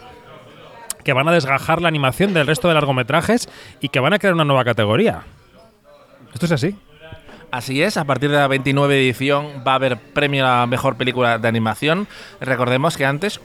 [1.03, 3.49] que van a desgajar la animación del resto de largometrajes
[3.81, 5.23] y que van a crear una nueva categoría.
[6.31, 6.75] ¿Esto es así?
[7.49, 10.97] Así es, a partir de la 29 edición va a haber premio a la mejor
[10.97, 12.07] película de animación.
[12.41, 13.39] Recordemos que antes,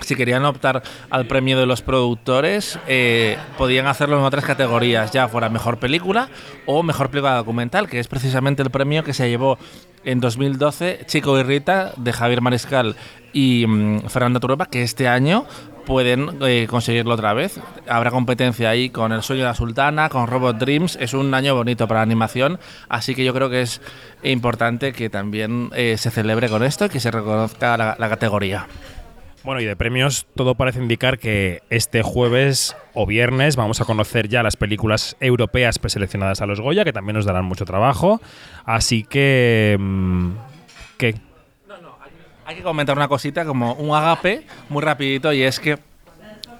[0.00, 5.28] si querían optar al premio de los productores, eh, podían hacerlo en otras categorías, ya
[5.28, 6.28] fuera mejor película
[6.66, 9.58] o mejor película documental, que es precisamente el premio que se llevó
[10.04, 12.96] en 2012 Chico y Rita de Javier Mariscal
[13.32, 15.46] y mm, Fernando Turopa, que este año
[15.86, 17.58] pueden eh, conseguirlo otra vez.
[17.88, 20.98] Habrá competencia ahí con El sueño de la sultana, con Robot Dreams.
[21.00, 22.58] Es un año bonito para la animación,
[22.90, 23.80] así que yo creo que es
[24.22, 28.66] importante que también eh, se celebre con esto y que se reconozca la, la categoría.
[29.44, 34.28] Bueno, y de premios todo parece indicar que este jueves o viernes vamos a conocer
[34.28, 38.20] ya las películas europeas preseleccionadas a los Goya, que también nos darán mucho trabajo.
[38.64, 39.76] Así que...
[39.78, 40.30] mm,
[40.98, 41.14] ¿Qué?
[42.46, 45.78] Hay que comentar una cosita como un agape muy rapidito y es que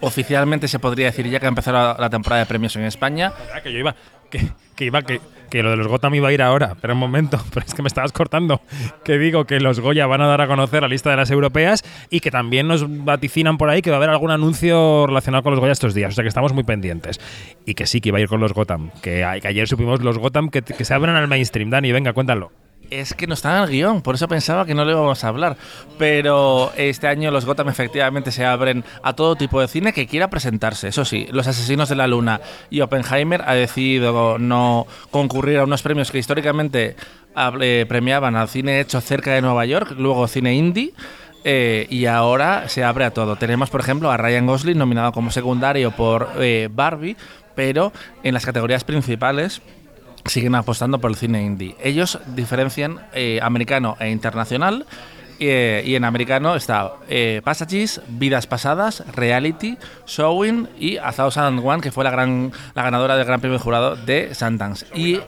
[0.01, 3.33] oficialmente se podría decir ya que ha empezado la, temporada de premios en España.
[3.63, 3.95] Que yo iba...
[4.31, 5.03] Que, que iba...
[5.03, 7.75] Que, que lo de los Gotham iba a ir ahora, pero un momento, pero es
[7.75, 8.61] que me estabas cortando.
[9.05, 11.85] Que digo que los Goya van a dar a conocer la lista de las europeas
[12.11, 15.53] y que también nos vaticinan por ahí que va a haber algún anuncio relacionado con
[15.53, 16.11] los Goya estos días.
[16.11, 17.21] O sea que estamos muy pendientes.
[17.65, 18.91] Y que sí, que iba a ir con los Gotham.
[19.03, 21.71] Que, que ayer supimos los Gotham que, que se abren al mainstream.
[21.71, 22.51] Dani, venga, cuéntalo.
[22.91, 25.29] Es que no está en el guion, por eso pensaba que no le íbamos a
[25.29, 25.57] hablar.
[25.99, 30.31] Pero este año los Gotham efectivamente se abren a todo tipo de cine que quiera
[30.31, 30.89] presentarse.
[30.89, 35.83] Eso sí, Los Asesinos de la Luna y Oppenheimer ha decidido no concurrir a unos
[35.83, 36.97] premios que históricamente
[37.61, 40.93] eh, premiaban al cine hecho cerca de Nueva York, luego cine indie.
[41.49, 43.37] eh, y ahora se abre a todo.
[43.37, 47.17] Tenemos, por ejemplo, a Ryan Gosling nominado como secundario por eh, Barbie,
[47.55, 47.93] pero
[48.25, 49.63] en las categorías principales
[50.31, 51.77] siguen apostando por el cine indie.
[51.83, 54.87] Ellos diferencian eh, americano e internacional
[55.39, 61.83] Eh, y en americano está eh, Passages, Vidas Pasadas, Reality, Showing y A Thousand One,
[61.83, 64.87] que fue la, gran, la ganadora del Gran Premio Jurado de Sundance.
[64.95, 65.21] Y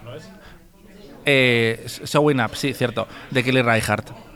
[1.27, 4.28] eh, Showing Up, sí, cierto, de Kelly Reichardt.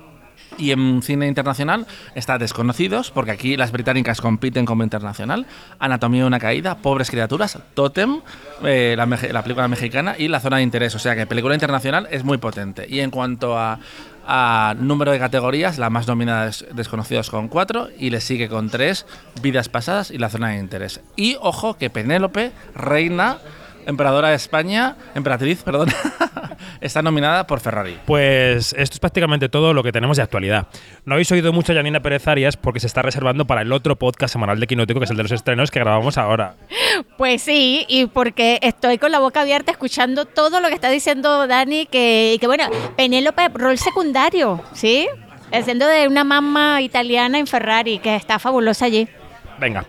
[0.59, 5.47] Y en cine internacional está Desconocidos, porque aquí las británicas compiten como internacional.
[5.79, 8.21] Anatomía de una caída, Pobres criaturas, Totem,
[8.65, 10.95] eh, la, película mexicana y La zona de interés.
[10.95, 12.87] O sea que película internacional es muy potente.
[12.89, 13.79] Y en cuanto a,
[14.27, 18.71] a número de categorías, la más nominada es Desconocidos con cuatro y le sigue con
[18.71, 19.07] tres
[19.41, 21.01] Vidas pasadas y La zona de interés.
[21.17, 23.39] Y ojo que Penélope, reina,
[23.87, 25.89] emperadora de España, emperatriz, perdón,
[26.81, 27.99] está nominada por Ferrari.
[28.07, 30.67] Pues esto es prácticamente todo lo que tenemos de actualidad.
[31.05, 33.97] No habéis oído mucho a Janina Pérez Arias porque se está reservando para el otro
[33.97, 36.55] podcast semanal de Quinótico, que es el de los estrenos que grabamos ahora.
[37.17, 41.47] Pues sí, y porque estoy con la boca abierta escuchando todo lo que está diciendo
[41.47, 42.65] Dani, que, y que bueno,
[42.97, 45.09] Penélope, rol secundario, ¿sí?
[45.53, 49.09] Haciendo de una mamá italiana en Ferrari, que está fabulosa allí.
[49.59, 49.85] Venga.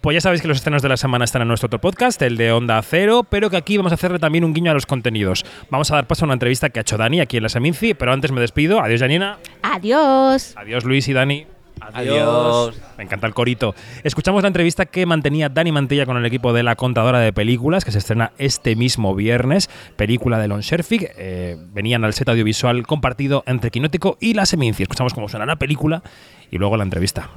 [0.00, 2.36] Pues ya sabéis que los estrenos de la semana están en nuestro otro podcast, el
[2.36, 5.44] de Onda Cero, pero que aquí vamos a hacerle también un guiño a los contenidos.
[5.70, 7.94] Vamos a dar paso a una entrevista que ha hecho Dani aquí en la Seminci,
[7.94, 8.80] pero antes me despido.
[8.80, 9.38] Adiós, Janina.
[9.62, 10.54] Adiós.
[10.56, 11.46] Adiós, Luis y Dani.
[11.80, 12.80] Adiós.
[12.96, 13.74] Me encanta el corito.
[14.04, 17.84] Escuchamos la entrevista que mantenía Dani Mantilla con el equipo de La Contadora de Películas,
[17.84, 19.68] que se estrena este mismo viernes.
[19.96, 21.10] Película de Lon Sherfig.
[21.16, 24.82] Eh, venían al set audiovisual compartido entre Quinótico y La Seminci.
[24.84, 26.02] Escuchamos cómo suena la película
[26.50, 27.30] y luego la entrevista.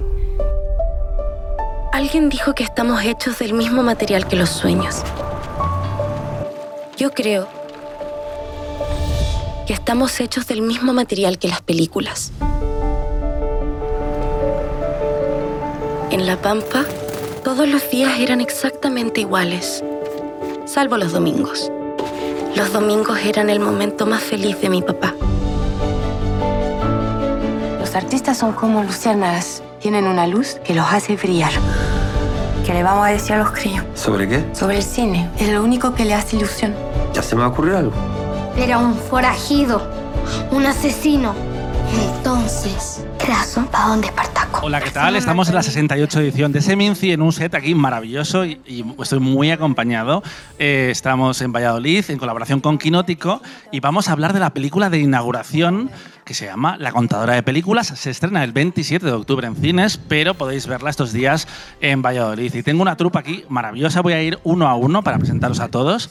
[1.92, 5.02] Alguien dijo que estamos hechos del mismo material que los sueños.
[6.96, 7.46] Yo creo
[9.66, 12.32] que estamos hechos del mismo material que las películas.
[16.10, 16.86] En La Pampa,
[17.44, 19.84] todos los días eran exactamente iguales,
[20.64, 21.70] salvo los domingos.
[22.56, 25.14] Los domingos eran el momento más feliz de mi papá.
[27.80, 29.62] Los artistas son como luciérnagas.
[29.82, 31.50] Tienen una luz que los hace brillar.
[32.64, 33.84] ¿Qué le vamos a decir a los críos?
[33.94, 34.44] ¿Sobre qué?
[34.52, 35.28] Sobre el cine.
[35.40, 36.72] Es lo único que le hace ilusión.
[37.12, 37.92] Ya se me va a ocurrir algo.
[38.56, 39.82] Era un forajido,
[40.52, 41.34] un asesino.
[41.92, 44.60] Entonces, Craso va donde Espartaco.
[44.64, 45.16] Hola, ¿qué tal?
[45.16, 49.20] Estamos en la 68 edición de Seminci en un set aquí maravilloso y, y estoy
[49.20, 50.22] muy acompañado.
[50.58, 54.88] Eh, estamos en Valladolid en colaboración con Quinótico y vamos a hablar de la película
[54.88, 55.90] de inauguración
[56.24, 57.88] que se llama La Contadora de Películas.
[57.88, 61.48] Se estrena el 27 de octubre en cines, pero podéis verla estos días
[61.80, 62.54] en Valladolid.
[62.54, 65.68] Y tengo una trupa aquí maravillosa, voy a ir uno a uno para presentaros a
[65.68, 66.10] todos.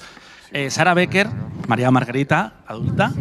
[0.54, 1.30] Eh, Sara Becker,
[1.68, 3.14] María Margarita, adulta.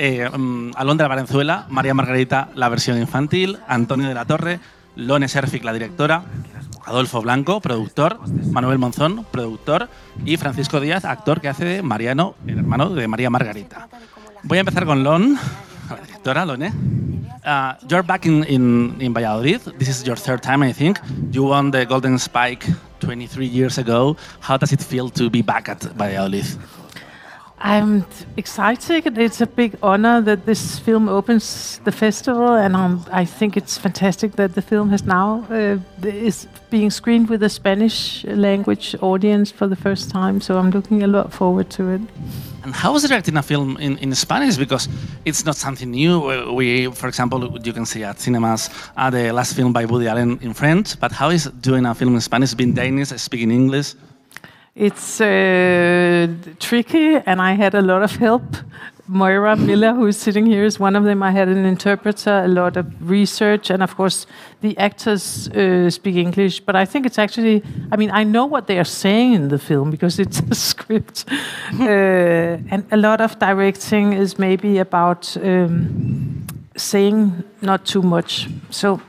[0.00, 4.60] Eh, mm, Alondra Valenzuela, María Margarita, la versión infantil, Antonio de la Torre,
[4.94, 6.22] Lone Serfic, la directora,
[6.86, 8.20] Adolfo Blanco, productor,
[8.52, 9.88] Manuel Monzón, productor,
[10.24, 13.88] y Francisco Díaz, actor que hace de Mariano, el hermano de María Margarita.
[14.44, 15.36] Voy a empezar con Lon,
[15.90, 16.72] la directora, Lone.
[17.44, 19.60] Uh, you're back in, in, in Valladolid.
[19.78, 21.00] This is your third time, I think.
[21.32, 22.64] You won the Golden Spike
[23.00, 24.16] 23 years ago.
[24.40, 26.46] How does it feel to be back at Valladolid?
[27.60, 29.18] I'm excited.
[29.18, 33.76] It's a big honor that this film opens the festival, and um, I think it's
[33.76, 39.50] fantastic that the film has now uh, is being screened with a Spanish language audience
[39.50, 40.40] for the first time.
[40.40, 42.00] So I'm looking a lot forward to it.
[42.62, 44.56] And how is directing a film in, in Spanish?
[44.56, 44.88] Because
[45.24, 46.52] it's not something new.
[46.52, 50.38] We, for example, you can see at cinemas uh, the last film by Woody Allen
[50.42, 50.98] in French.
[51.00, 53.94] But how is doing a film in Spanish, being Danish, speaking English?
[54.78, 56.28] It's uh,
[56.60, 58.44] tricky, and I had a lot of help.
[59.08, 61.20] Moira Miller, who is sitting here, is one of them.
[61.20, 64.26] I had an interpreter, a lot of research, and of course,
[64.60, 66.60] the actors uh, speak English.
[66.60, 69.58] But I think it's actually, I mean, I know what they are saying in the
[69.58, 71.24] film because it's a script.
[71.80, 71.84] uh,
[72.70, 78.48] and a lot of directing is maybe about um, saying not too much.
[78.70, 79.00] So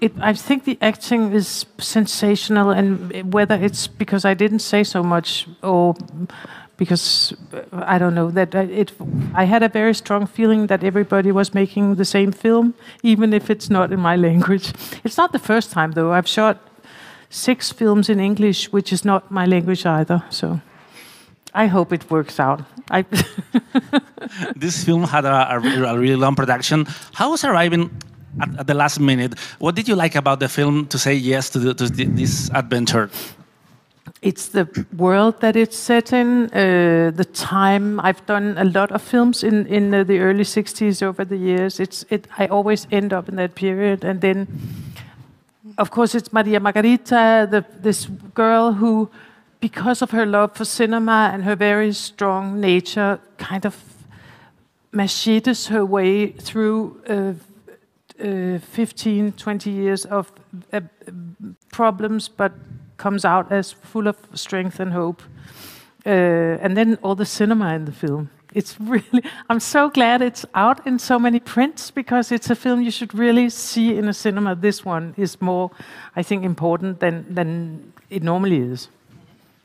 [0.00, 5.02] it, I think the acting is sensational, and whether it's because I didn't say so
[5.02, 5.94] much or
[6.76, 8.92] because uh, I don't know that I- it.
[9.34, 13.50] I had a very strong feeling that everybody was making the same film, even if
[13.50, 14.72] it's not in my language.
[15.04, 16.12] It's not the first time though.
[16.12, 16.56] I've shot
[17.30, 20.22] six films in English, which is not my language either.
[20.30, 20.60] So
[21.54, 22.62] I hope it works out.
[24.56, 26.86] This film had a, a, a really long production.
[27.12, 27.90] How was arriving
[28.40, 29.34] at, at the last minute?
[29.58, 33.10] What did you like about the film to say yes to, the, to this adventure?
[34.22, 38.00] it's the world that it's set in, uh, the time.
[38.00, 41.80] I've done a lot of films in in uh, the early '60s over the years.
[41.80, 42.26] It's it.
[42.38, 44.46] I always end up in that period, and then,
[45.78, 49.08] of course, it's Maria Margarita, the, this girl who,
[49.60, 53.76] because of her love for cinema and her very strong nature, kind of
[54.92, 57.00] machetes her way through.
[57.08, 57.34] Uh,
[58.20, 60.32] uh, 15, 20 years of
[60.72, 60.80] uh,
[61.72, 62.52] problems, but
[62.96, 65.22] comes out as full of strength and hope.
[66.06, 68.30] Uh, and then all the cinema in the film.
[68.54, 72.82] It's really, I'm so glad it's out in so many prints because it's a film
[72.82, 74.54] you should really see in a cinema.
[74.54, 75.70] This one is more,
[76.16, 78.88] I think, important than, than it normally is.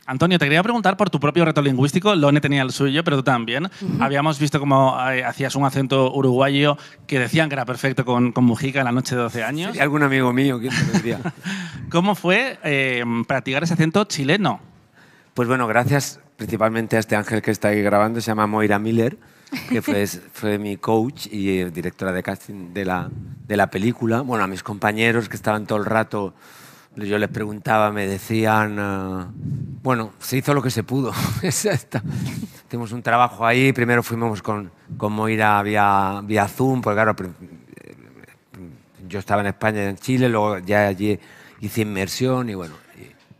[0.06, 2.13] Antonio, te quería preguntar por tu propio reto lingüístico.
[2.13, 3.70] Lone tenía el suyo, pero tú también.
[4.02, 8.44] Habíamos visto cómo eh, hacías un acento uruguayo que decían que era perfecto con, con
[8.44, 9.76] Mujica en la noche de 12 años.
[9.76, 11.20] Y algún amigo mío, ¿quién te lo diría?
[11.89, 14.60] ¿Cómo fue eh, practicar ese acento chileno?
[15.34, 19.18] Pues bueno, gracias principalmente a este ángel que está ahí grabando, se llama Moira Miller,
[19.70, 23.10] que fue, fue mi coach y eh, directora de casting de la,
[23.48, 24.20] de la película.
[24.20, 26.34] Bueno, a mis compañeros que estaban todo el rato
[26.95, 29.25] yo les preguntaba, me decían, eh,
[29.82, 31.12] bueno, se hizo lo que se pudo.
[32.69, 37.15] Tuvimos un trabajo ahí, primero fuimos con, con Moira vía, vía Zoom, porque claro,
[37.82, 37.95] eh,
[39.08, 41.19] yo estaba en España y en Chile, luego ya allí
[41.62, 42.75] hice inmersión y bueno,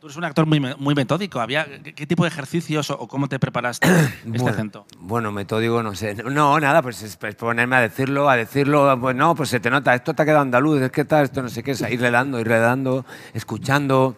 [0.03, 1.39] Tú eres un actor muy, muy metódico.
[1.39, 3.87] ¿Había, ¿Qué tipo de ejercicios o, cómo te preparaste
[4.33, 4.85] este acento?
[4.99, 6.15] Bueno, metódico, no sé.
[6.15, 9.95] No, nada, pues es, ponerme a decirlo, a decirlo, pues no, pues se te nota,
[9.95, 12.37] esto te ha quedado andaluz, es que tal, esto no sé qué, es irle dando,
[12.37, 14.17] irle dando, escuchando.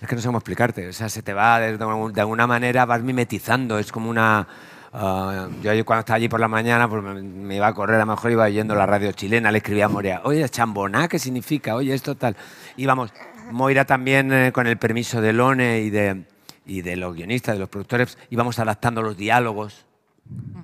[0.00, 0.88] Es que no sé cómo explicarte.
[0.88, 1.78] O sea, se te va, de,
[2.20, 4.48] alguna manera vas mimetizando, es como una...
[4.92, 8.06] Ah, yo cuando estaba allí por la mañana, pues me, iba a correr, a lo
[8.06, 11.76] mejor iba yendo la radio chilena, le escribía a Moria, oye, chamboná, ¿qué significa?
[11.76, 12.36] Oye, esto tal.
[12.76, 13.12] Íbamos,
[13.52, 16.24] Moira también, eh, con el permiso de Lone y de,
[16.66, 19.86] y de los guionistas, de los productores, íbamos adaptando los diálogos,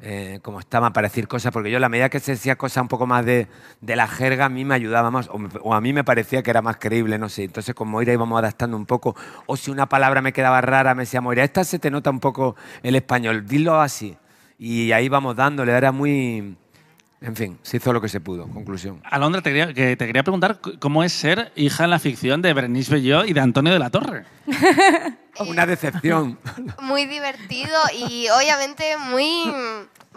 [0.01, 2.83] eh, como estaban para decir cosas, porque yo a la medida que se decía cosas
[2.83, 3.49] un poco más de,
[3.81, 5.29] de la jerga, a mí me ayudaba más,
[5.63, 7.45] o, a mí me parecía que era más creíble, no sé.
[7.45, 11.03] Entonces con Moira íbamos adaptando un poco, o si una palabra me quedaba rara, me
[11.03, 14.17] decía Moira, esta se te nota un poco el español, dilo así.
[14.59, 16.57] Y ahí vamos dándole, era muy
[17.21, 18.47] en fin, se hizo lo que se pudo.
[18.49, 19.01] Conclusión.
[19.05, 22.93] Alondra, te quería, te quería preguntar cómo es ser hija en la ficción de Berenice
[22.93, 24.25] Belló y de Antonio de la Torre.
[25.41, 26.39] Una decepción.
[26.83, 29.53] Muy divertido y obviamente muy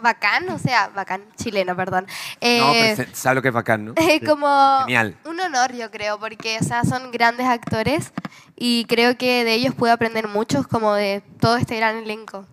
[0.02, 2.06] bacán, o sea, bacán, chileno, perdón.
[2.06, 3.94] no, eh, ¿sabes lo que es bacán, no?
[4.26, 5.16] como Genial.
[5.24, 8.12] un honor, yo creo, porque, o sea, son grandes actores
[8.56, 12.46] y creo que de ellos puedo aprender mucho, como de todo este gran elenco.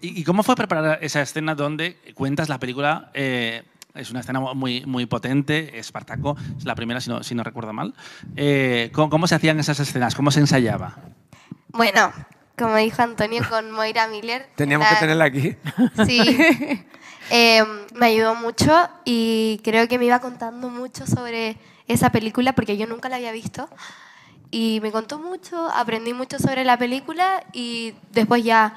[0.00, 3.64] ¿Y, cómo fue preparar esa escena donde cuentas la película eh,
[3.96, 7.72] es una escena muy, muy potente, Espartaco, es la primera si no, si no recuerdo
[7.72, 7.94] mal.
[8.36, 10.14] Eh, ¿cómo, se hacían esas escenas?
[10.14, 10.96] ¿Cómo se ensayaba?
[11.68, 12.12] Bueno,
[12.56, 14.48] como dijo Antonio con Moira Miller.
[14.56, 15.56] Teníamos que tenerla aquí.
[16.06, 16.84] Sí.
[17.28, 17.64] Eh,
[17.96, 22.86] me ayudó mucho y creo que me iba contando mucho sobre esa película porque yo
[22.86, 23.68] nunca la había visto.
[24.52, 28.76] Y me contó mucho, aprendí mucho sobre la película y después ya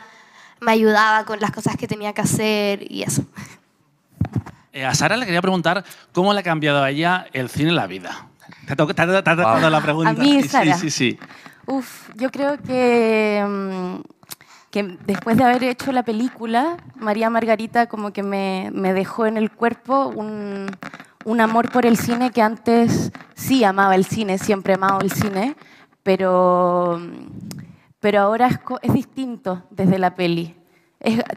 [0.59, 3.23] me ayudaba con las cosas que tenía que hacer y eso.
[4.71, 7.75] Eh, a Sara le quería preguntar cómo le ha cambiado a ella el cine en
[7.75, 8.27] la vida.
[8.65, 10.11] Te ha tocado la pregunta.
[10.11, 10.75] A mí, Sara.
[10.75, 11.19] Sí, sí, sí.
[11.65, 14.01] Uf, yo creo que, mm,
[14.71, 19.37] que después de haber hecho la película, María Margarita como que me, me dejó en
[19.37, 20.67] el cuerpo un,
[21.25, 25.11] un, amor por el cine que antes sí amaba el cine, siempre he amado el
[25.11, 25.55] cine,
[26.01, 26.99] pero,
[27.99, 30.58] pero ahora es, es distinto desde la peli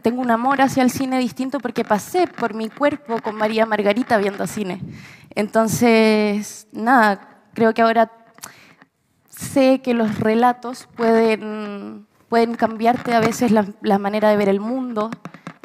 [0.01, 4.17] tengo un amor hacia el cine distinto porque pasé por mi cuerpo con María Margarita
[4.17, 4.81] viendo cine.
[5.35, 8.11] Entonces, nada, creo que ahora
[9.29, 15.09] sé que los relatos pueden, pueden cambiarte a veces la, manera de ver el mundo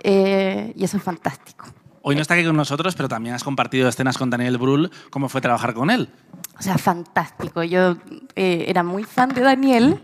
[0.03, 1.67] eh, y eso es fantástico.
[2.03, 4.91] Hoy no está aquí con nosotros, pero también has compartido escenas con Daniel Brühl.
[5.11, 6.09] ¿Cómo fue trabajar con él?
[6.59, 7.63] O sea, fantástico.
[7.65, 7.97] Yo
[8.35, 10.03] eh, era muy fan de Daniel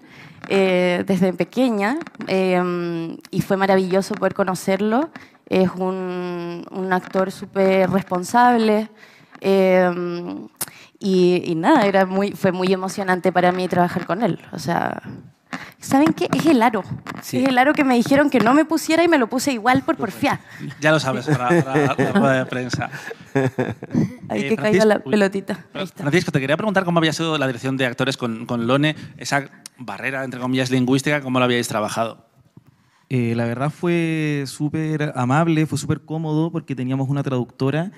[0.49, 5.11] eh, desde pequeña em, y fue maravilloso poder conocerlo.
[5.47, 8.89] Es un, un actor súper responsable
[9.41, 10.49] em,
[10.99, 14.41] y, y, nada, era muy, fue muy emocionante para mí trabajar con él.
[14.53, 15.03] O sea,
[15.85, 16.29] ¿saben qué?
[16.35, 16.83] Es el aro.
[17.23, 19.83] Es el aro que me dijeron que no me pusiera y me lo puse igual
[19.83, 20.41] por porfiar.
[20.81, 22.91] Ya lo sabes, para, la rueda de prensa.
[24.29, 25.65] Ahí eh, que caiga la pelotita.
[25.95, 29.49] Francisco, te quería preguntar cómo había sido la dirección de actores con, con Lone, esa
[29.79, 32.27] barrera, entre comillas, lingüística, ¿cómo lo habíais trabajado?
[33.11, 37.93] Eh, la verdad fue súper amable, fue súper cómodo porque teníamos una traductora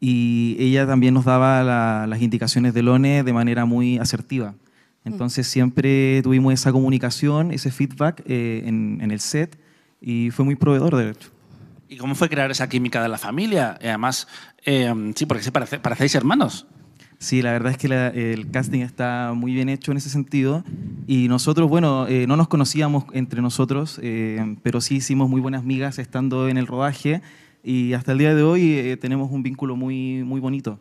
[0.00, 4.54] y ella también nos daba las indicaciones de Lone de manera muy asertiva.
[5.04, 9.58] Entonces siempre tuvimos esa comunicación, ese feedback eh, en, el set
[10.00, 11.30] y fue muy proveedor, de hecho.
[11.88, 13.78] ¿Y cómo fue crear esa química de la familia?
[13.80, 14.28] Y además,
[14.66, 16.66] eh, sí, porque sí, parecéis hermanos.
[17.20, 17.88] Sí, la verdad es que
[18.32, 20.62] el casting está muy bien hecho en ese sentido.
[21.08, 25.64] Y nosotros, bueno, eh, no nos conocíamos entre nosotros, eh, pero sí hicimos muy buenas
[25.64, 27.20] migas estando en el rodaje.
[27.64, 30.78] Y hasta el día de hoy eh, tenemos un vínculo muy, muy bonito.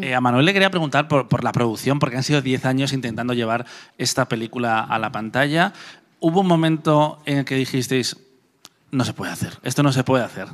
[0.00, 3.32] Eh, a Manuel le quería preguntar por, la producción, porque han sido 10 años intentando
[3.32, 3.64] llevar
[3.98, 5.72] esta película a la pantalla.
[6.20, 8.16] ¿Hubo un momento en el que dijisteis,
[8.90, 10.48] no se puede hacer, esto no se puede hacer?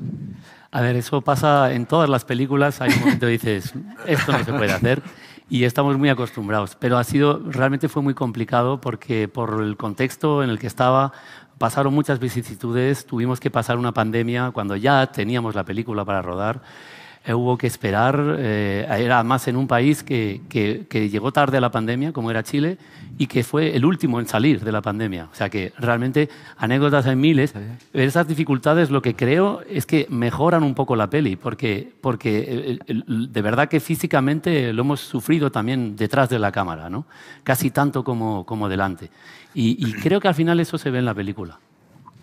[0.72, 2.80] A ver, eso pasa en todas las películas.
[2.80, 3.74] Hay un momento que dices,
[4.06, 5.02] esto no se puede hacer.
[5.48, 6.76] Y estamos muy acostumbrados.
[6.78, 11.12] Pero ha sido, realmente fue muy complicado porque por el contexto en el que estaba,
[11.58, 13.04] pasaron muchas vicisitudes.
[13.04, 16.62] Tuvimos que pasar una pandemia cuando ya teníamos la película para rodar.
[17.22, 21.58] Eh, hubo que esperar, eh, era más en un país que, que, que, llegó tarde
[21.58, 22.78] a la pandemia, como era Chile,
[23.18, 25.28] y que fue el último en salir de la pandemia.
[25.30, 27.52] O sea que realmente anécdotas hay miles.
[27.92, 33.02] Esas dificultades lo que creo es que mejoran un poco la peli, porque, porque eh,
[33.06, 37.04] de verdad que físicamente lo hemos sufrido también detrás de la cámara, ¿no?
[37.44, 39.10] casi tanto como, como delante.
[39.52, 41.58] Y, y creo que al final eso se ve en la película.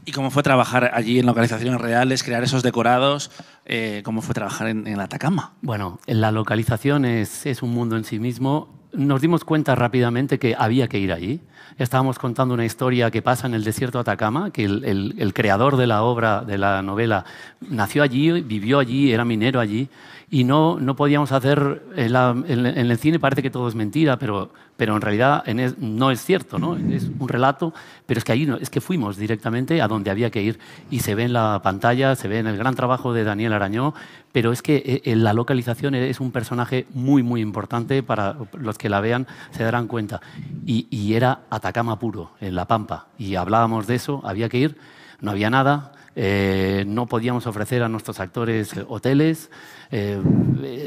[0.08, 3.30] ¿Y cómo fue trabajar allí en localizaciones reales, crear esos decorados?
[3.66, 5.51] Eh, ¿Cómo fue trabajar en, en, Atacama?
[5.62, 8.70] Bueno, la localización es, un mundo en sí mismo.
[8.93, 11.41] Nos dimos cuenta rápidamente que había que ir allí.
[11.78, 15.76] Estábamos contando una historia que pasa en el desierto de Atacama, que el, el creador
[15.76, 17.26] de la obra, de la novela,
[17.60, 19.89] nació allí, vivió allí, era minero allí
[20.30, 24.19] y no, no podíamos hacer, en, la, en, el cine parece que todo es mentira,
[24.19, 25.45] pero, pero en realidad
[25.80, 26.75] no es cierto, ¿no?
[26.75, 27.73] es un relato,
[28.05, 30.59] pero es que ahí no, es que fuimos directamente a donde había que ir
[30.91, 33.93] y se ve en la pantalla, se ve en el gran trabajo de Daniel Arañó,
[34.34, 38.89] pero es que en la localización es un personaje muy, muy importante para los que
[38.89, 40.19] la vean, se darán cuenta.
[40.65, 44.78] Y era Atacama puro, en La Pampa, y hablábamos de eso, había que ir,
[45.21, 49.51] no había nada, eh, no podíamos ofrecer a nuestros actores hoteles,
[49.91, 50.20] eh,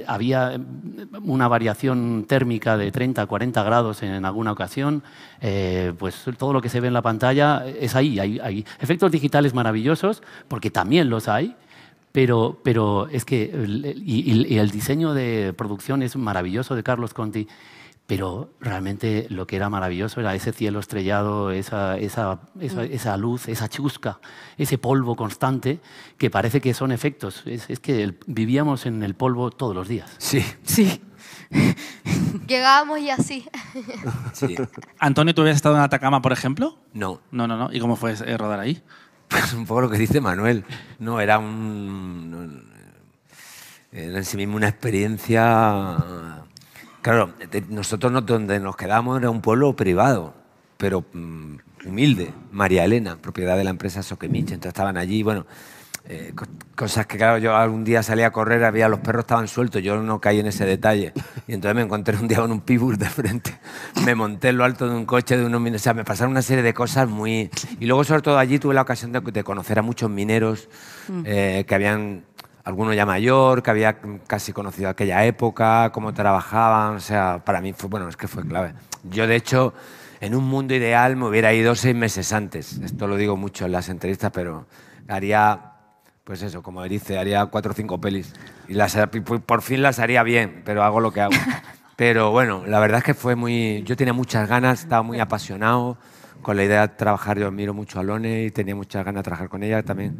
[0.09, 0.61] había
[1.23, 5.05] una variación térmica de 30 a 40 grados en alguna ocasión,
[5.41, 9.55] eh, pues todo lo que se ve en la pantalla es ahí, hay, efectos digitales
[9.55, 11.55] maravillosos, porque también los hay,
[12.11, 17.47] pero, pero es que y, el diseño de producción es maravilloso de Carlos Conti
[18.11, 23.47] pero realmente lo que era maravilloso era ese cielo estrellado, esa, esa, esa, esa luz,
[23.47, 24.19] esa chusca,
[24.59, 25.79] ese polvo constante,
[26.19, 27.45] que parece que son efectos.
[27.47, 30.13] Es, es que el, vivíamos en el polvo todos los días.
[30.19, 30.45] Sí.
[30.65, 31.01] Sí.
[32.49, 33.47] Llegábamos y así.
[34.33, 34.57] Sí.
[34.99, 36.79] Antonio, ¿tú habías estado en Atacama, por ejemplo?
[36.93, 37.21] No.
[37.31, 37.73] No, no, no.
[37.73, 38.83] ¿Y cómo fue eh, rodar ahí?
[39.29, 40.65] Pues un poco lo que dice Manuel.
[40.99, 42.69] No, era un...
[43.93, 46.40] Era en sí mismo una experiencia
[47.03, 47.33] Claro,
[47.69, 50.35] nosotros no, donde nos quedamos era un pueblo privado,
[50.77, 52.33] pero mm, humilde.
[52.53, 54.55] María Elena, propiedad de la empresa Soquemiche.
[54.55, 55.47] Entonces estaban allí, bueno,
[56.07, 56.35] eh,
[56.75, 60.03] cosas que, claro, yo algún día salí a correr, había los perros estaban sueltos, yo
[60.03, 61.13] no caí en ese detalle.
[61.47, 63.59] Y entonces me encontré un día con un pibur de frente.
[64.05, 65.83] Me monté en lo alto de un coche de unos mineros.
[65.83, 67.51] O sea, me pasaron una serie de cosas muy.
[67.79, 70.69] Y luego, sobre todo, allí tuve la ocasión de, de conocer a muchos mineros
[71.25, 72.25] eh, que habían
[72.65, 77.73] alguno ya mayor, que había casi conocido aquella época, cómo trabajaban, o sea, para mí
[77.73, 78.75] fue, bueno, es que fue clave.
[79.05, 79.75] Yo, de hecho,
[80.21, 83.73] en un mundo ideal me hubiera ido seis meses antes, esto lo digo mucho en
[83.73, 84.67] las entrevistas, pero
[85.09, 85.73] haría,
[86.25, 88.35] pues eso, como dice, haría cuatro o cinco pelis,
[88.69, 88.97] y las,
[89.47, 91.33] por fin las haría bien, pero hago lo que hago.
[91.97, 95.99] Pero bueno, la verdad es que fue muy, yo tenía muchas ganas, estaba muy apasionado
[96.41, 99.25] con la idea de trabajar, yo admiro mucho a Lone y tenía muchas ganas de
[99.25, 100.19] trabajar con ella también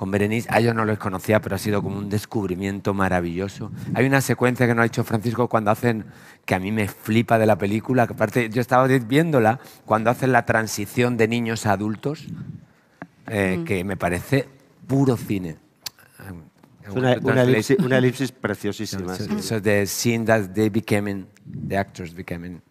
[0.00, 0.48] con Berenice.
[0.50, 3.70] A ellos no los conocía, pero ha sido como un descubrimiento maravilloso.
[3.92, 6.06] Hay una secuencia que nos ha hecho Francisco cuando hacen,
[6.46, 10.32] que a mí me flipa de la película, que aparte yo estaba viéndola, cuando hacen
[10.32, 12.28] la transición de niños a adultos,
[13.26, 13.64] eh, mm.
[13.66, 14.48] que me parece
[14.86, 15.58] puro cine.
[16.82, 19.14] Es una, una, elipsis, una elipsis preciosísima.
[19.14, 21.26] So, so, so the scene that they became,
[21.68, 22.62] the actors became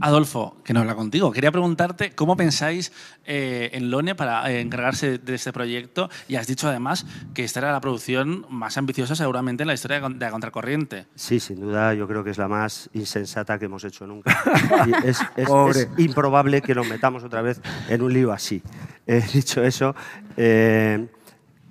[0.00, 2.92] Adolfo, que no habla contigo, quería preguntarte cómo pensáis
[3.24, 7.60] eh, en Lone para eh, encargarse de este proyecto y has dicho además que esta
[7.60, 11.06] era la producción más ambiciosa seguramente en la historia de la contracorriente.
[11.14, 14.42] Sí, sin duda yo creo que es la más insensata que hemos hecho nunca.
[15.04, 18.62] es, es, es, improbable que nos metamos otra vez en un lío así.
[19.06, 19.94] Eh, dicho eso,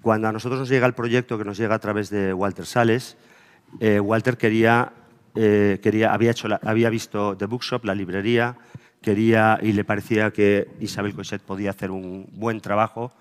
[0.02, 3.18] cuando a nosotros nos llega el proyecto que nos llega a través de Walter Sales,
[3.80, 4.94] Walter quería
[5.40, 8.56] eh, quería, había, hecho había visto The Bookshop, la librería,
[9.02, 13.14] quería y le parecía que Isabel Coixet podía hacer un buen trabajo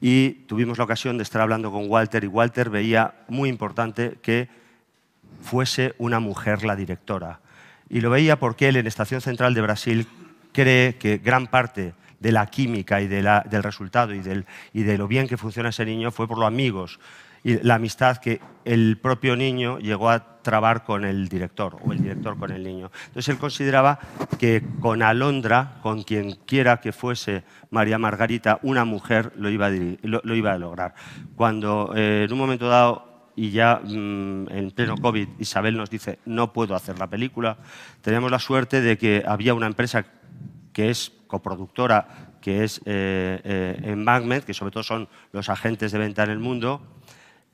[0.00, 4.48] y tuvimos la ocasión de estar hablando con Walter y Walter veía muy importante que
[5.42, 7.40] fuese una mujer la directora.
[7.90, 10.06] Y lo veía porque él en Estación Central de Brasil
[10.52, 14.82] cree que gran parte de la química y de la, del resultado y, del, y
[14.84, 16.98] de lo bien que funciona ese niño fue por los amigos,
[17.42, 22.02] y la amistad que el propio niño llegó a trabar con el director o el
[22.02, 22.90] director con el niño.
[23.06, 23.98] Entonces él consideraba
[24.38, 29.70] que con Alondra, con quien quiera que fuese María Margarita, una mujer lo iba a,
[29.70, 30.94] lo, iba a lograr.
[31.36, 36.18] Cuando eh, en un momento dado y ya mm, en pleno COVID Isabel nos dice
[36.26, 37.58] no puedo hacer la película,
[38.02, 40.04] teníamos la suerte de que había una empresa
[40.72, 45.98] que es coproductora, que es eh, eh, Embankment, que sobre todo son los agentes de
[45.98, 46.82] venta en el mundo,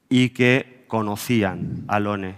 [0.09, 2.37] y que conocían a Lone.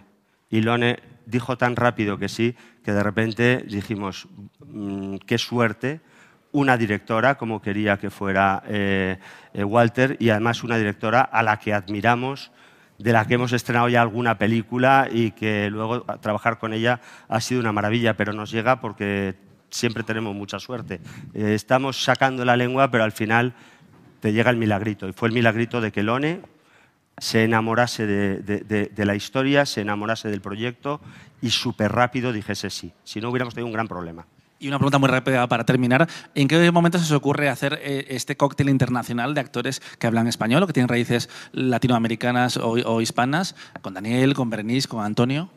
[0.50, 4.28] Y Lone dijo tan rápido que sí, que de repente dijimos,
[4.66, 6.00] mm, qué suerte,
[6.52, 9.18] una directora como quería que fuera eh,
[9.52, 12.50] eh, Walter y además una directora a la que admiramos,
[12.98, 17.40] de la que hemos estrenado ya alguna película y que luego trabajar con ella ha
[17.40, 19.36] sido una maravilla, pero nos llega porque
[19.70, 21.00] siempre tenemos mucha suerte.
[21.34, 23.54] Eh, estamos sacando la lengua, pero al final
[24.20, 25.08] te llega el milagrito.
[25.08, 26.40] Y fue el milagrito de que Lone
[27.18, 31.00] se enamorase de, de, de la historia, se enamorase del proyecto
[31.40, 32.92] y súper rápido dijese sí.
[33.04, 34.26] Si no hubiéramos tenido un gran problema.
[34.60, 36.08] Y una pregunta muy rápida para terminar.
[36.34, 40.26] ¿En qué momento se os ocurre hacer eh, este cóctel internacional de actores que hablan
[40.26, 43.54] español o que tienen raíces latinoamericanas o, o hispanas?
[43.82, 45.48] Con Daniel, con Berenice, con Antonio.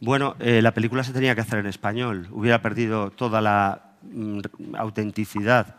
[0.00, 2.28] Bueno, eh, la película se tenía que hacer en español.
[2.30, 4.40] Hubiera perdido toda la mm,
[4.76, 5.76] autenticidad.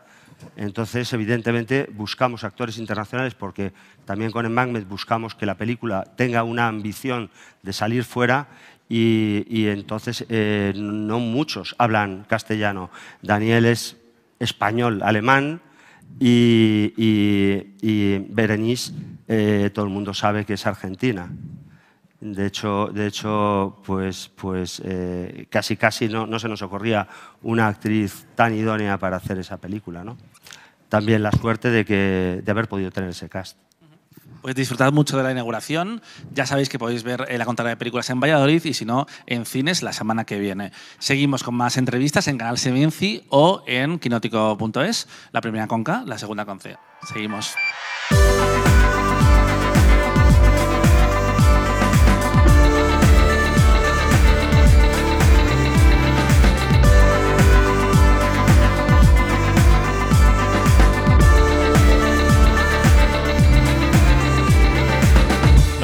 [0.56, 3.72] Entonces, evidentemente, buscamos actores internacionales porque
[4.04, 7.30] también con Embankment buscamos que la película tenga una ambición
[7.62, 8.48] de salir fuera
[8.88, 12.90] y, entonces eh, no muchos hablan castellano.
[13.22, 13.96] Daniel es
[14.38, 15.60] español, alemán
[16.20, 16.92] y
[18.28, 18.92] Berenice,
[19.28, 21.28] eh, todo el mundo sabe que es argentina.
[22.20, 27.06] De hecho, de hecho pues, pues eh, casi, casi no, no, se nos ocurría
[27.42, 30.02] una actriz tan idónea para hacer esa película.
[30.02, 30.16] ¿no?
[30.88, 33.58] También la suerte de, que, de haber podido tener ese cast.
[34.46, 36.00] Pues disfrutad mucho de la inauguración.
[36.32, 39.06] Ya sabéis que podéis ver eh, la contada de películas en Valladolid y si no,
[39.26, 40.70] en cines la semana que viene.
[40.98, 46.16] Seguimos con más entrevistas en Canal Seminci o en quinótico.es, la primera con K, la
[46.16, 46.76] segunda con C.
[47.12, 47.56] Seguimos.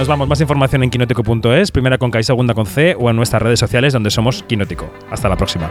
[0.02, 3.40] Nos vamos, más información en quinótico.es, primera con K segunda con C o en nuestras
[3.40, 4.90] redes sociales donde somos Quinótico.
[5.12, 5.70] Hasta la próxima.